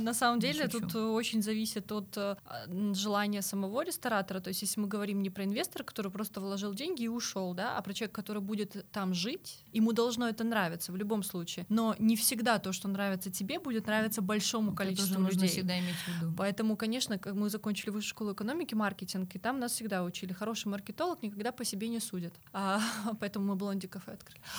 [0.01, 2.37] на самом деле тут очень зависит от э,
[2.95, 4.41] желания самого ресторатора.
[4.41, 7.77] То есть если мы говорим не про инвестора, который просто вложил деньги и ушел, да,
[7.77, 11.67] а про человека, который будет там жить, ему должно это нравиться в любом случае.
[11.69, 15.49] Но не всегда то, что нравится тебе, будет нравиться большому количеству это людей.
[15.49, 16.35] всегда иметь в виду.
[16.37, 20.69] Поэтому, конечно, как мы закончили высшую школу экономики, маркетинг, и там нас всегда учили, хороший
[20.69, 22.35] маркетолог никогда по себе не судит.
[22.53, 22.81] А,
[23.21, 24.41] поэтому мы блонди кафе открыли.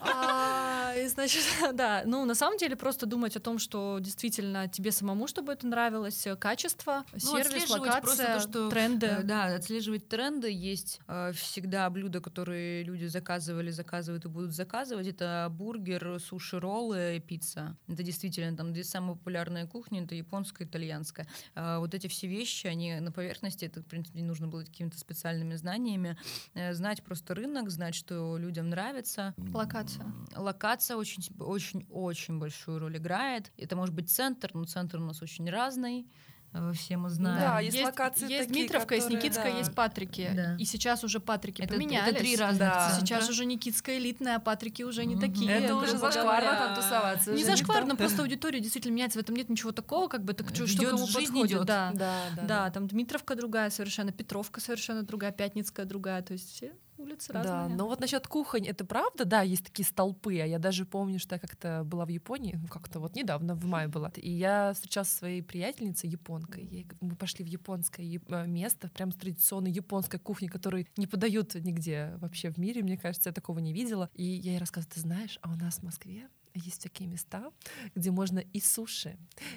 [0.00, 1.42] А, и значит,
[1.74, 5.66] да, ну на самом деле просто думать о том, что действительно тебе самому, чтобы это
[5.66, 9.20] нравилось, качество, ну, сервис, локация, тренды.
[9.28, 10.50] Да, отслеживать тренды.
[10.50, 15.06] Есть э, всегда блюда, которые люди заказывали, заказывают и будут заказывать.
[15.06, 17.76] Это бургер, суши-роллы, пицца.
[17.88, 20.02] Это действительно там две самые популярные кухни.
[20.02, 21.28] Это японская и итальянская.
[21.54, 23.66] Э, вот эти все вещи, они на поверхности.
[23.66, 26.16] Это, в принципе, не нужно было какими-то специальными знаниями.
[26.54, 29.34] Э, знать просто рынок, знать, что людям нравится.
[29.52, 30.10] Локация.
[30.36, 33.52] Локация очень, очень, очень большую роль играет.
[33.58, 36.06] Это может быть центр, но центр у нас очень разный.
[36.52, 37.40] Э, все мы знаем.
[37.40, 39.58] Да, есть, есть локации Есть такие, Дмитровка, которые, есть Никитская, да.
[39.58, 40.30] есть Патрики.
[40.34, 40.56] Да.
[40.56, 42.08] И сейчас уже Патрики это, поменялись.
[42.08, 42.96] Это три разных да.
[42.98, 45.50] Сейчас уже Никитская элитная, а Патрики уже не такие.
[45.50, 47.32] Это, это уже зашкварно там тусоваться.
[47.32, 49.18] Не зашкварно, просто аудитория действительно меняется.
[49.18, 51.50] В этом нет ничего такого, как бы, так что, что кому подходит.
[51.50, 51.66] Идет.
[51.66, 51.92] Да.
[51.94, 56.22] Да, да, да, там Дмитровка другая совершенно, Петровка совершенно другая, Пятницкая другая.
[56.22, 57.68] То есть все улицы разные.
[57.68, 61.18] Да, но вот насчет кухонь, это правда, да, есть такие столпы, а я даже помню,
[61.18, 64.72] что я как-то была в Японии, ну как-то вот недавно, в мае была, и я
[64.74, 69.70] встречалась со своей приятельницей японкой, и мы пошли в японское э, место, прям с традиционной
[69.70, 74.10] японской кухни, которую не подают нигде вообще в мире, мне кажется, я такого не видела,
[74.14, 77.52] и я ей рассказываю, ты знаешь, а у нас в Москве есть такие места,
[77.94, 79.16] где можно и суши,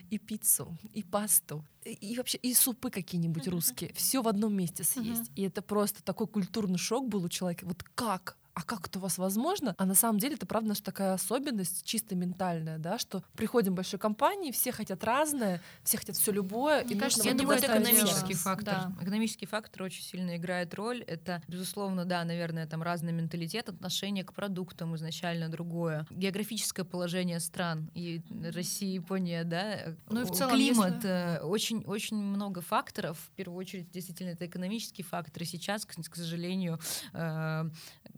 [0.10, 5.32] и пиццу, и пасту, и вообще и супы какие-нибудь русские, все в одном месте съесть.
[5.36, 7.66] И это просто такой культурный шок был у человека.
[7.66, 8.38] Вот как?
[8.54, 9.76] А как это у вас возможно?
[9.78, 13.76] А на самом деле это правда наша такая особенность чисто ментальная, да, что приходим в
[13.76, 16.84] большой компании, все хотят разное, все хотят все любое.
[16.84, 18.66] Мне и кажется, я думаю, это экономический фактор.
[18.74, 18.94] Да.
[19.02, 21.02] Экономический фактор очень сильно играет роль.
[21.04, 26.06] Это, безусловно, да, наверное, там разный менталитет, отношение к продуктам изначально другое.
[26.10, 28.22] Географическое положение стран и
[28.54, 31.10] Россия, Япония, да, ну и в целом, климат, если...
[31.10, 33.18] Э, очень, очень много факторов.
[33.18, 35.46] В первую очередь, действительно, это экономические факторы.
[35.46, 36.80] Сейчас, к, к сожалению,
[37.14, 37.70] э,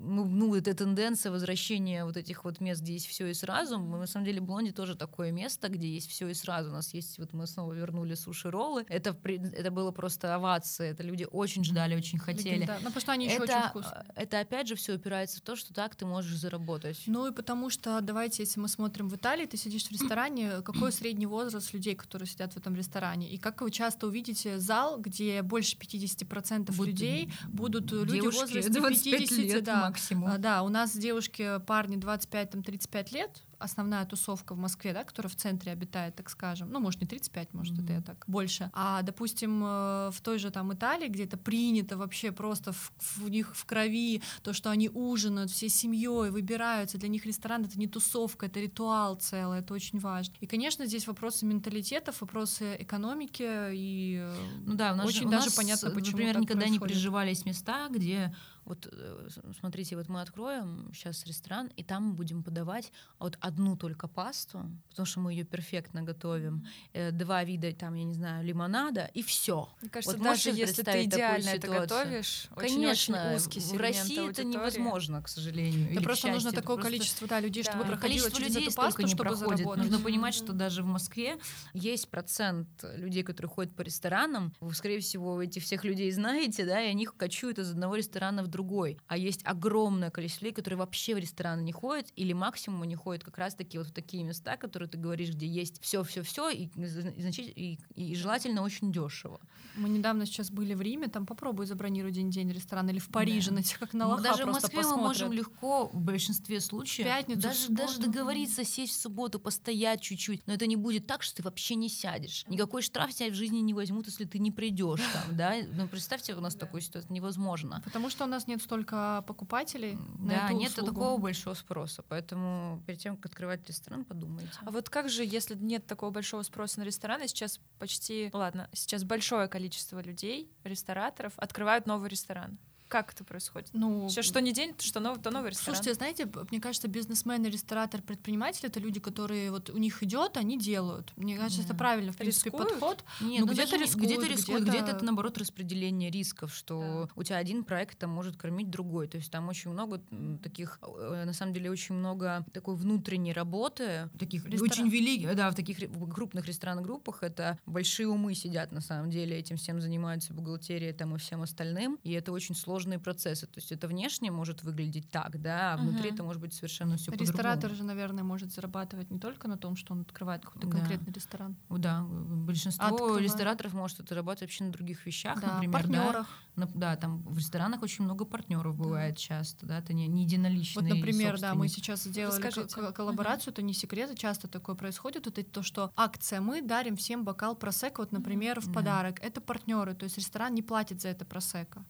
[0.04, 3.80] ну, ну, эта тенденция возвращения вот этих вот мест, где есть все и сразу.
[3.80, 6.70] Мы, на самом деле, Блонди тоже такое место, где есть все и сразу.
[6.70, 8.86] У нас есть, вот мы снова вернули суши-роллы.
[8.90, 10.92] Это, это было просто овация.
[10.92, 12.66] Это люди очень ждали, очень хотели.
[12.66, 14.06] Да, ну, потому что они еще это, очень вкусные.
[14.16, 17.02] Это, опять же, все упирается в то, что так ты можешь заработать.
[17.08, 20.92] Ну, и потому что, давайте, если мы смотрим в Италии, ты сидишь в ресторане, какой
[20.92, 23.30] средний возраст людей, которые сидят в этом ресторане?
[23.30, 26.88] И как вы часто увидите зал, где больше 50% Буд...
[26.88, 28.64] людей будут люди в возрасте
[29.14, 29.93] 50 лет, да.
[29.94, 30.30] Максимум.
[30.30, 35.36] А, да, у нас девушки, парни 25-35 лет, основная тусовка в Москве, да, которая в
[35.36, 37.84] центре обитает, так скажем, ну, может, не 35, может, mm-hmm.
[37.84, 38.70] это я так больше.
[38.74, 43.30] А, допустим, э, в той же там Италии, где это принято вообще просто в, в
[43.30, 47.88] них в крови, то, что они ужинают всей семьей, выбираются, для них ресторан— это не
[47.88, 50.34] тусовка, это ритуал целый, это очень важно.
[50.40, 54.36] И, конечно, здесь вопросы менталитетов, вопросы экономики, и э,
[54.66, 56.82] ну, да, у нас очень же, даже нас, понятно, почему Например, никогда происходит.
[56.82, 58.34] не приживались места, где
[58.66, 59.28] вот э,
[59.60, 64.66] смотрите, вот мы откроем сейчас ресторан, и там мы будем подавать вот одну только пасту,
[64.90, 69.22] потому что мы ее перфектно готовим, э, два вида там, я не знаю, лимонада, и
[69.22, 69.70] все.
[69.82, 74.20] Мне кажется, вот даже если ты идеально это готовишь, конечно, очень, очень узкий в России
[74.20, 74.30] аудитории.
[74.32, 75.94] это невозможно, к сожалению.
[75.94, 76.92] Да просто нужно такое просто...
[76.92, 77.92] количество да, людей, чтобы да.
[77.92, 79.78] проходило количество через людей эту пасту, не чтобы заработать.
[79.78, 81.38] Нужно понимать, что даже в Москве
[81.74, 84.54] есть процент людей, которые ходят по ресторанам.
[84.60, 88.48] Вы, скорее всего, этих всех людей знаете, да, и они кочуют из одного ресторана в
[88.48, 88.98] другой.
[89.08, 93.24] А есть огромное количество людей, которые вообще в рестораны не ходят, или максимум они ходят
[93.24, 98.12] как раз-таки вот в такие места, которые ты говоришь, где есть все-все-все, и, и, и,
[98.12, 99.40] и желательно очень дешево.
[99.76, 103.58] Мы недавно сейчас были в Риме, там попробуй забронируй день-день ресторан, или в Париже, да.
[103.58, 104.98] на тех, как на лоха Даже в Москве посмотрят.
[104.98, 110.46] мы можем легко в большинстве случаев Пятницу, даже, даже договориться, сесть в субботу, постоять чуть-чуть,
[110.48, 112.46] но это не будет так, что ты вообще не сядешь.
[112.48, 115.56] Никакой штраф тебя в жизни не возьмут, если ты не придешь там, да?
[115.74, 117.82] Ну, представьте, у нас такую ситуацию невозможно.
[117.84, 119.98] Потому что у нас нет столько покупателей.
[120.20, 122.04] Да, нет такого большого спроса.
[122.08, 124.52] Поэтому перед тем, открывать ресторан, подумайте.
[124.66, 129.04] А вот как же, если нет такого большого спроса на рестораны, сейчас почти, ладно, сейчас
[129.04, 132.58] большое количество людей, рестораторов, открывают новый ресторан.
[132.94, 133.70] Как это происходит?
[133.74, 135.76] Ну, Сейчас что не день, что новый, то новый ресторан.
[135.76, 140.60] Слушайте, знаете, мне кажется, бизнесмены, ресторатор, предприниматели это люди, которые вот у них идет, они
[140.60, 141.12] делают.
[141.16, 141.66] Мне кажется, yeah.
[141.66, 142.70] это правильно, в принципе, рискуют?
[142.74, 143.04] подход.
[143.20, 147.14] Нет, ну, ну где-то рискуют, где-то рискуют, где-то это наоборот распределение рисков, что да.
[147.20, 149.08] у тебя один проект там может кормить другой.
[149.08, 150.00] То есть там очень много
[150.44, 154.72] таких, э, на самом деле, очень много такой внутренней работы, таких Ресторан.
[154.72, 155.80] очень великих, да, в таких
[156.14, 161.16] крупных ресторанных группах это большие умы сидят на самом деле, этим всем занимаются бухгалтерия там
[161.16, 163.48] и всем остальным, и это очень сложно сложные процессы.
[163.48, 166.16] То есть это внешне может выглядеть так, да, а внутри угу.
[166.16, 167.32] это может быть совершенно все по-другому.
[167.32, 170.78] Ресторатор же, наверное, может зарабатывать не только на том, что он открывает какой-то да.
[170.78, 171.56] конкретный ресторан.
[171.70, 173.24] Да, большинство Открывает.
[173.24, 175.74] рестораторов может зарабатывать вообще на других вещах, да, например.
[175.74, 176.28] партнерах.
[176.56, 179.20] Да, да, там в ресторанах очень много партнеров бывает да.
[179.20, 180.88] часто, да, это не, не единоличные.
[180.88, 183.54] Вот, например, да, мы сейчас сделали коллаборацию, угу.
[183.54, 185.26] это не секрет, часто такое происходит.
[185.26, 189.20] Вот это то, что акция, мы дарим всем бокал просека, вот, например, в подарок.
[189.22, 191.86] Это партнеры, то есть ресторан не платит за это просека.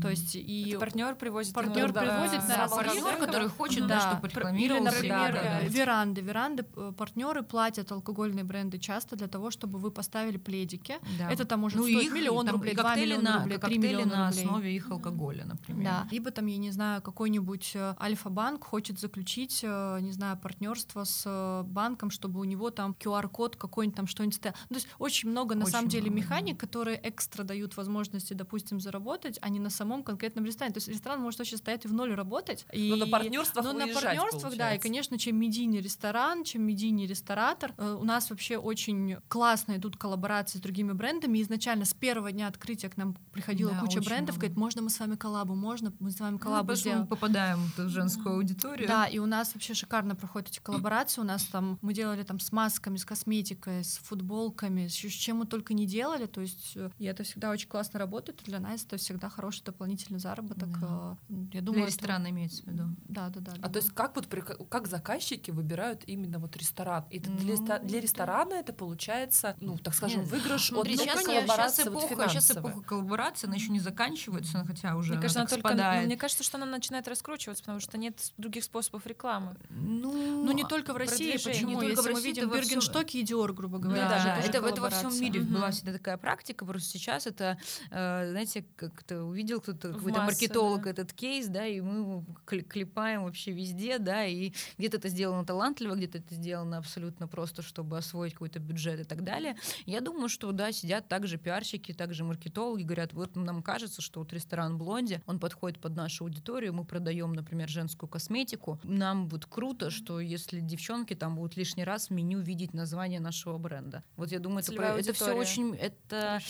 [0.00, 4.88] То есть и партнер привозит партнер привозит на партнер, который хочет, да, чтобы рекламировался.
[4.88, 9.78] Или, например, да, да, веранды, веранды э, партнеры платят алкогольные бренды часто для того, чтобы
[9.78, 10.96] вы поставили пледики.
[11.18, 11.30] Да.
[11.30, 14.16] Это там может ну, стоить их, миллион там, рублей, два миллиона на, рублей, три миллиона
[14.16, 14.44] на рублей.
[14.44, 15.84] основе их алкоголя, например.
[15.84, 16.08] Да.
[16.10, 21.62] Либо там я не знаю какой-нибудь э, Альфа-банк хочет заключить, э, не знаю, партнерство с
[21.66, 24.54] банком, чтобы у него там QR-код какой-нибудь там что-нибудь стоял.
[24.68, 28.80] Ну, то есть очень много на очень самом деле механик, которые экстра дают возможности, допустим,
[28.80, 30.74] заработать, а не на самом конкретном ресторане.
[30.74, 32.66] То есть ресторан может вообще стоять в ноль работать.
[32.72, 32.90] И...
[32.90, 34.74] Но на партнерствах Но на партнерствах, да.
[34.74, 39.96] И, конечно, чем медийный ресторан, чем медийный ресторатор, э, у нас вообще очень классно идут
[39.96, 41.38] коллаборации с другими брендами.
[41.38, 44.40] И изначально с первого дня открытия к нам приходила да, куча брендов, много.
[44.40, 47.00] говорит, можно мы с вами коллабу, можно мы с вами ну, коллабу ну, сделаем.
[47.02, 48.88] Мы попадаем в женскую аудиторию.
[48.88, 51.20] Да, и у нас вообще шикарно проходят эти коллаборации.
[51.20, 55.46] У нас там мы делали там с масками, с косметикой, с футболками, с чем мы
[55.46, 56.26] только не делали.
[56.26, 58.40] То есть э, и это всегда очень классно работает.
[58.42, 60.68] И для нас это всегда хороший дополнительный дополнительный заработок.
[60.80, 61.16] Да.
[61.28, 62.30] Э, я думаю, Для ресторана это...
[62.30, 62.84] имеется в виду.
[63.08, 63.52] Да, да, да.
[63.60, 64.26] А то есть как вот
[64.68, 67.04] как заказчики выбирают именно вот ресторан?
[67.10, 70.30] И ну, для, для ресторана это получается, ну так скажем, Нет.
[70.30, 74.64] выигрыш Смотри, от сейчас, коллаборации сейчас эпоха, вот сейчас эпоха коллаборации, она еще не заканчивается,
[74.64, 76.06] хотя уже мне кажется, она только, спадает.
[76.06, 79.56] Мне кажется, что она начинает раскручиваться, потому что нет других способов рекламы.
[79.70, 81.82] Ну, ну не только в России, почему?
[81.82, 84.08] Не Если мы видим Бергенштоки и Диор, грубо говоря.
[84.08, 85.54] Да, да это, это во всем мире угу.
[85.54, 87.58] была всегда такая практика, просто сейчас это,
[87.90, 90.90] э, знаете, как-то увидел кто-то какой-то маркетолог да.
[90.90, 95.94] этот кейс, да, и мы его клепаем вообще везде, да, и где-то это сделано талантливо,
[95.94, 99.56] где-то это сделано абсолютно просто, чтобы освоить какой-то бюджет и так далее.
[99.84, 104.32] Я думаю, что, да, сидят также пиарщики, также маркетологи, говорят, вот нам кажется, что вот
[104.32, 109.90] ресторан Блонди, он подходит под нашу аудиторию, мы продаем, например, женскую косметику, нам будет круто,
[109.90, 114.04] что если девчонки там будут лишний раз в меню видеть название нашего бренда.
[114.16, 116.40] Вот я думаю, это, это все очень, это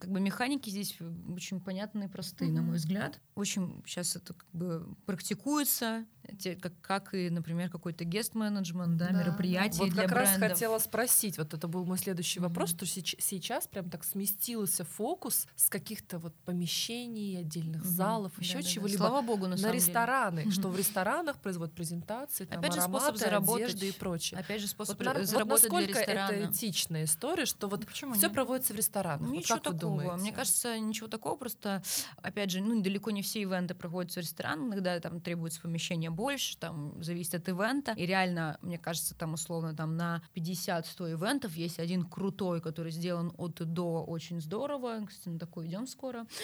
[0.00, 0.96] как бы механики здесь
[1.34, 2.54] очень понятные и простые, mm-hmm.
[2.54, 3.20] на мой взгляд.
[3.34, 6.04] Очень сейчас это как бы практикуется,
[6.38, 10.40] те, как, как и, например, какой-то гест-менеджмент, да, да, мероприятие вот для как брендов.
[10.40, 12.44] раз хотела спросить, вот это был мой следующий mm-hmm.
[12.44, 17.88] вопрос, что сейчас прям так сместился фокус с каких-то вот помещений, отдельных mm-hmm.
[17.88, 18.98] залов, да, еще да, чего-либо.
[18.98, 20.50] Слава богу, на, на рестораны, деле.
[20.50, 24.40] что в ресторанах производят презентации, там, Опять же, ароматы, способ заработать, одежды и прочее.
[24.40, 26.32] Опять же, способ вот, заработать вот для ресторана.
[26.32, 28.32] это этичная история, что вот Почему все нет?
[28.32, 29.28] проводится в ресторанах.
[29.30, 29.96] Ничего вот как такого.
[29.96, 30.22] Вы думаете?
[30.22, 31.36] Мне кажется, ничего такого.
[31.36, 31.82] Просто,
[32.22, 34.66] опять же, ну, далеко не все ивенты проходят в ресторанах.
[34.68, 37.92] Иногда там требуется помещение больше, там зависит от ивента.
[37.92, 43.32] И реально, мне кажется, там условно там на 50-100 ивентов есть один крутой, который сделан
[43.36, 45.04] от и до очень здорово.
[45.06, 46.26] Кстати, на такой идем скоро.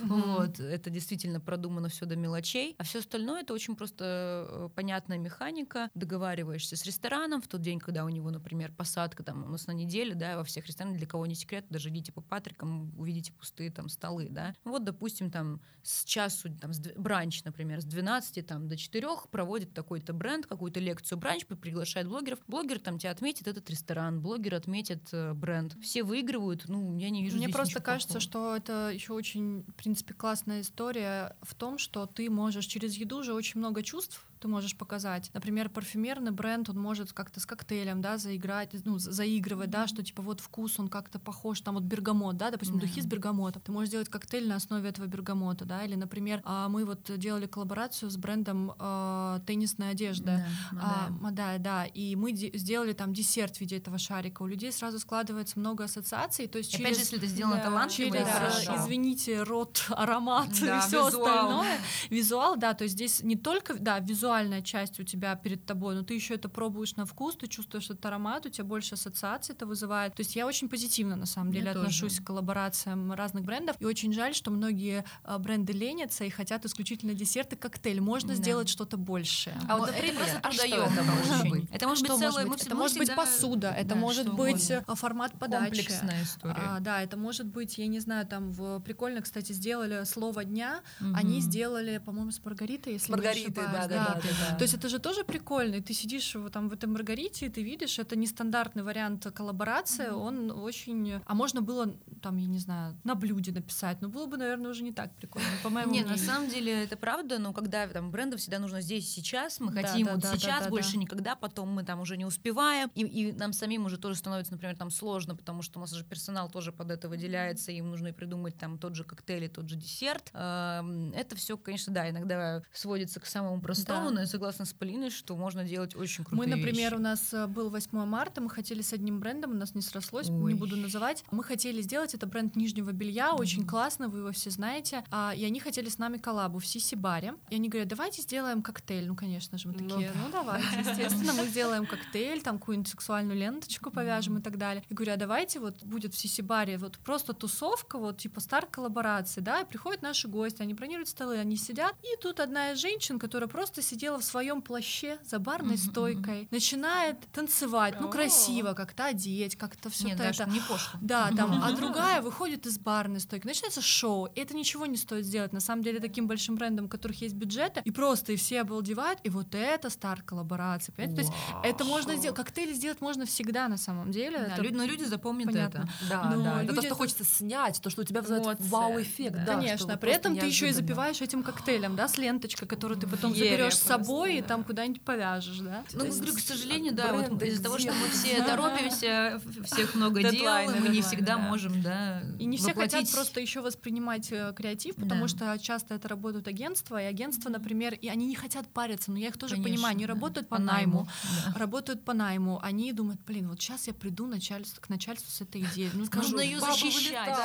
[0.00, 0.60] Вот.
[0.60, 2.74] Это действительно продумано все до мелочей.
[2.78, 5.90] А все остальное это очень просто э, понятная механика.
[5.94, 9.72] Договариваешься с рестораном в тот день, когда у него, например, посадка там у нас на
[9.72, 13.70] неделе, да, во всех ресторанах, для кого не секрет, даже идите по Патрикам, увидите пустые
[13.70, 14.54] там столы, да.
[14.64, 19.72] Вот, допустим, там с часу, там, с бранч, например, с 12 там, до 4 проводит
[19.72, 22.38] такой-то бренд, какую-то лекцию бранч, приглашает блогеров.
[22.46, 25.76] Блогер там тебя отметит этот ресторан, блогер отметит э, бренд.
[25.82, 28.20] Все выигрывают, ну, я не вижу Мне просто кажется, плохого.
[28.20, 33.22] что это еще очень, в принципе, классная история в том, что ты можешь через еду
[33.22, 35.30] же очень много чувств ты можешь показать.
[35.32, 40.20] Например, парфюмерный бренд, он может как-то с коктейлем, да, заиграть, ну, заигрывать, да, что типа
[40.20, 42.82] вот вкус, он как-то похож, там вот бергамот, да, допустим, да.
[42.82, 43.62] духи с бергамотом.
[43.62, 47.46] Ты можешь сделать коктейль на основе этого бергамота, да, или, например, а, мы вот делали
[47.46, 50.46] коллаборацию с брендом э, теннисная одежда.
[50.72, 54.42] Да, а, да, да, и мы сделали там десерт в виде этого шарика.
[54.42, 56.84] У людей сразу складывается много ассоциаций, то есть через...
[56.84, 58.76] Опять же, если это сделано да, талантливо, через, хорошо.
[58.76, 61.06] извините, рот, аромат да, и все визуал.
[61.06, 61.78] остальное.
[62.10, 65.94] Визуал, да, то есть здесь не только, да, визуал визуальная часть у тебя перед тобой,
[65.94, 69.54] но ты еще это пробуешь на вкус, ты чувствуешь этот аромат, у тебя больше ассоциаций
[69.54, 70.14] это вызывает.
[70.14, 72.22] То есть я очень позитивно на самом деле я отношусь тоже.
[72.22, 77.14] к коллаборациям разных брендов, и очень жаль, что многие а, бренды ленятся и хотят исключительно
[77.14, 78.00] десерты, коктейль.
[78.00, 78.34] Можно да.
[78.34, 79.56] сделать что-то большее.
[79.68, 81.64] А вот, например, это просто а это может быть?
[81.70, 82.62] Это может быть целое, быть?
[82.66, 84.92] Это может быть посуда, это да, может быть угодно.
[84.92, 85.64] Э, формат подачи.
[85.64, 86.56] Комплексная история.
[86.56, 90.80] А, да, это может быть, я не знаю, там в прикольно, кстати, сделали слово дня,
[91.00, 91.10] угу.
[91.14, 93.88] они сделали, по-моему, с Маргаритой, если Маргариты, не ошибаюсь.
[93.88, 94.56] Да, да, да, да, да.
[94.56, 97.62] То есть это же тоже прикольно, и ты сидишь там, в этой Маргарите, и ты
[97.62, 100.26] видишь, это нестандартный вариант коллаборации, mm-hmm.
[100.26, 101.20] он очень...
[101.24, 104.82] А можно было, там, я не знаю, на блюде написать, но было бы, наверное, уже
[104.82, 108.40] не так прикольно, по моему Нет, на самом деле это правда, но когда там брендов
[108.40, 110.98] всегда нужно здесь сейчас, мы да, хотим да, вот да, сейчас, да, больше да.
[110.98, 114.76] никогда, потом мы там уже не успеваем, и, и нам самим уже тоже становится, например,
[114.76, 118.12] там сложно, потому что у нас уже персонал тоже под это выделяется, им нужно и
[118.12, 120.30] придумать там тот же коктейль и тот же десерт.
[120.32, 124.03] Эм, это все, конечно, да, иногда сводится к самому простому.
[124.10, 127.00] Но я согласна с Полиной, что можно делать очень крутые Мы, например, вещи.
[127.00, 130.28] у нас э, был 8 марта, мы хотели с одним брендом, у нас не срослось,
[130.30, 130.52] Ой.
[130.52, 131.24] не буду называть.
[131.30, 133.40] Мы хотели сделать, это бренд нижнего белья, mm-hmm.
[133.40, 135.04] очень классно, вы его все знаете.
[135.10, 137.34] А, и они хотели с нами коллабу в Сиси-баре.
[137.50, 139.06] И они говорят, давайте сделаем коктейль.
[139.06, 142.90] Ну, конечно же, мы ну такие, ну, ну давайте, естественно, мы сделаем коктейль, там какую-нибудь
[142.90, 144.40] сексуальную ленточку повяжем mm-hmm.
[144.40, 144.84] и так далее.
[144.88, 149.40] И говорю, а давайте вот будет в Сиси-баре вот просто тусовка, вот типа старт коллаборации,
[149.40, 153.18] да, и приходят наши гости, они бронируют столы, они сидят, и тут одна из женщин,
[153.18, 159.56] которая просто сидела в своем плаще за барной стойкой, начинает танцевать, ну красиво как-то одеть,
[159.56, 160.24] как-то все это.
[160.24, 160.50] это.
[160.50, 160.98] не пошло.
[161.00, 165.24] Да, там, а другая выходит из барной стойки, начинается шоу, и это ничего не стоит
[165.24, 165.52] сделать.
[165.52, 169.20] На самом деле таким большим брендом, у которых есть бюджеты, и просто и все обалдевают,
[169.22, 171.22] и вот это старт коллаборации, понимаете?
[171.22, 174.38] То есть это можно сделать, коктейли сделать можно всегда на самом деле.
[174.38, 175.78] Да, это люди, но люди запомнят понятно.
[175.78, 175.88] это.
[176.08, 176.62] Да, но да.
[176.62, 176.72] Люди...
[176.72, 179.36] Это то, что хочется снять, то, что у тебя вызывает вау-эффект.
[179.36, 179.44] Да.
[179.44, 183.06] да, Конечно, при этом ты еще и запиваешь этим коктейлем, да, с ленточкой, которую ты
[183.06, 185.84] потом заберешь с собой и там куда-нибудь повяжешь, да?
[185.92, 190.70] Ну, говорю, к сожалению, да, вот из-за того, что мы все торопимся, всех много дел,
[190.80, 195.28] мы не всегда можем, да, И не все хотят просто еще воспринимать э, креатив, потому
[195.28, 199.28] что часто это работают агентства, и агентства, например, и они не хотят париться, но я
[199.28, 201.06] их тоже понимаю, они работают по найму,
[201.54, 205.90] работают по найму, они думают, блин, вот сейчас я приду к начальству с этой идеей.
[205.94, 207.36] Ну, нужно ее защищать.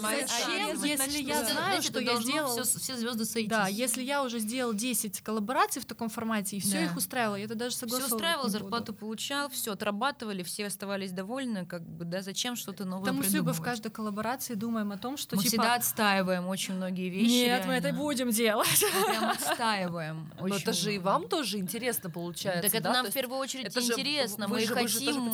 [0.00, 2.62] Зачем, если я знаю, что я сделал...
[2.62, 3.50] Все звезды сойтись.
[3.50, 7.44] Да, если я уже сделал 10 коллабораций в таком формате, и все их устраивало, я
[7.44, 12.22] это даже согласовывать Все устраивало, зарплату получал, все отрабатывали, все оставались довольны, как бы, да,
[12.22, 15.50] зачем что-то новое Потому что мы в каждой коллаборации думаем о том, что мы типа...
[15.50, 17.30] всегда отстаиваем очень многие вещи.
[17.30, 17.66] Нет, реально.
[17.66, 18.84] мы это будем делать.
[18.94, 20.32] Мы прям отстаиваем.
[20.40, 22.62] Но это же и вам тоже интересно получается.
[22.62, 22.92] Так это да?
[22.92, 24.46] нам в первую очередь это интересно.
[24.46, 25.32] Же, мы, же, хотим,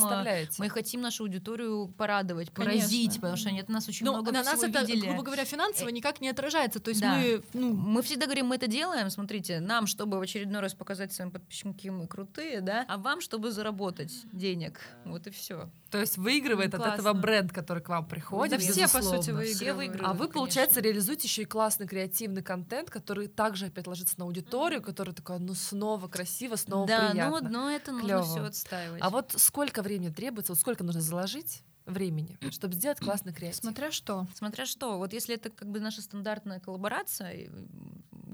[0.58, 4.42] мы хотим нашу аудиторию порадовать, поразить, потому что они от нас очень Но много на
[4.42, 5.06] нас это, видели.
[5.06, 6.80] грубо говоря, финансово никак не отражается.
[6.80, 7.16] То есть да.
[7.16, 7.42] мы...
[7.52, 7.72] Ну...
[7.72, 11.30] Мы всегда говорим, мы это делаем, делаем, смотрите, нам, чтобы в очередной раз показать своим
[11.30, 14.80] подписчикам, какие мы крутые, да, а вам, чтобы заработать денег.
[15.04, 15.70] Вот и все.
[15.90, 18.58] То есть выигрывает ну, от этого бренд, который к вам приходит.
[18.58, 19.56] Да все, по сути, выигрывают.
[19.56, 20.32] Все выигрывают а вы, конечно.
[20.40, 25.38] получается, реализуете еще и классный креативный контент, который также опять ложится на аудиторию, который такой,
[25.38, 27.40] ну, снова красиво, снова да, приятно.
[27.40, 28.24] Да, ну, но это нужно Клёво.
[28.24, 29.02] все отстаивать.
[29.02, 33.60] А вот сколько времени требуется, вот сколько нужно заложить времени, чтобы сделать классный креатив.
[33.60, 34.26] Смотря что.
[34.34, 34.98] Смотря что.
[34.98, 37.50] Вот если это как бы наша стандартная коллаборация,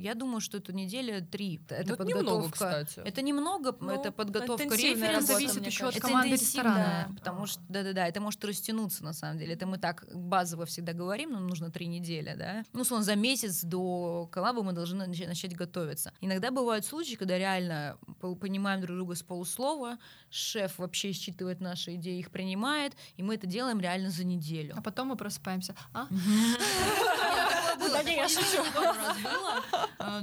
[0.00, 1.60] я думаю, что это неделя три.
[1.66, 2.18] Это, это подготовка.
[2.18, 3.00] Немного, кстати.
[3.00, 5.34] Это немного, ну, это подготовка референса.
[5.34, 7.06] зависит еще от команды ресторана.
[7.08, 9.54] Да, потому что, да-да-да, это может растянуться на самом деле.
[9.54, 12.64] Это мы так базово всегда говорим, нам нужно три недели, да.
[12.72, 16.12] Ну, условно, за месяц до коллаба мы должны начать готовиться.
[16.20, 17.98] Иногда бывают случаи, когда реально
[18.40, 19.98] понимаем друг друга с полуслова,
[20.30, 24.74] шеф вообще считывает наши идеи, их принимает, и мы это делаем реально за неделю.
[24.76, 25.74] А потом мы просыпаемся.
[25.92, 26.06] А?
[27.78, 28.62] Да не, я шучу.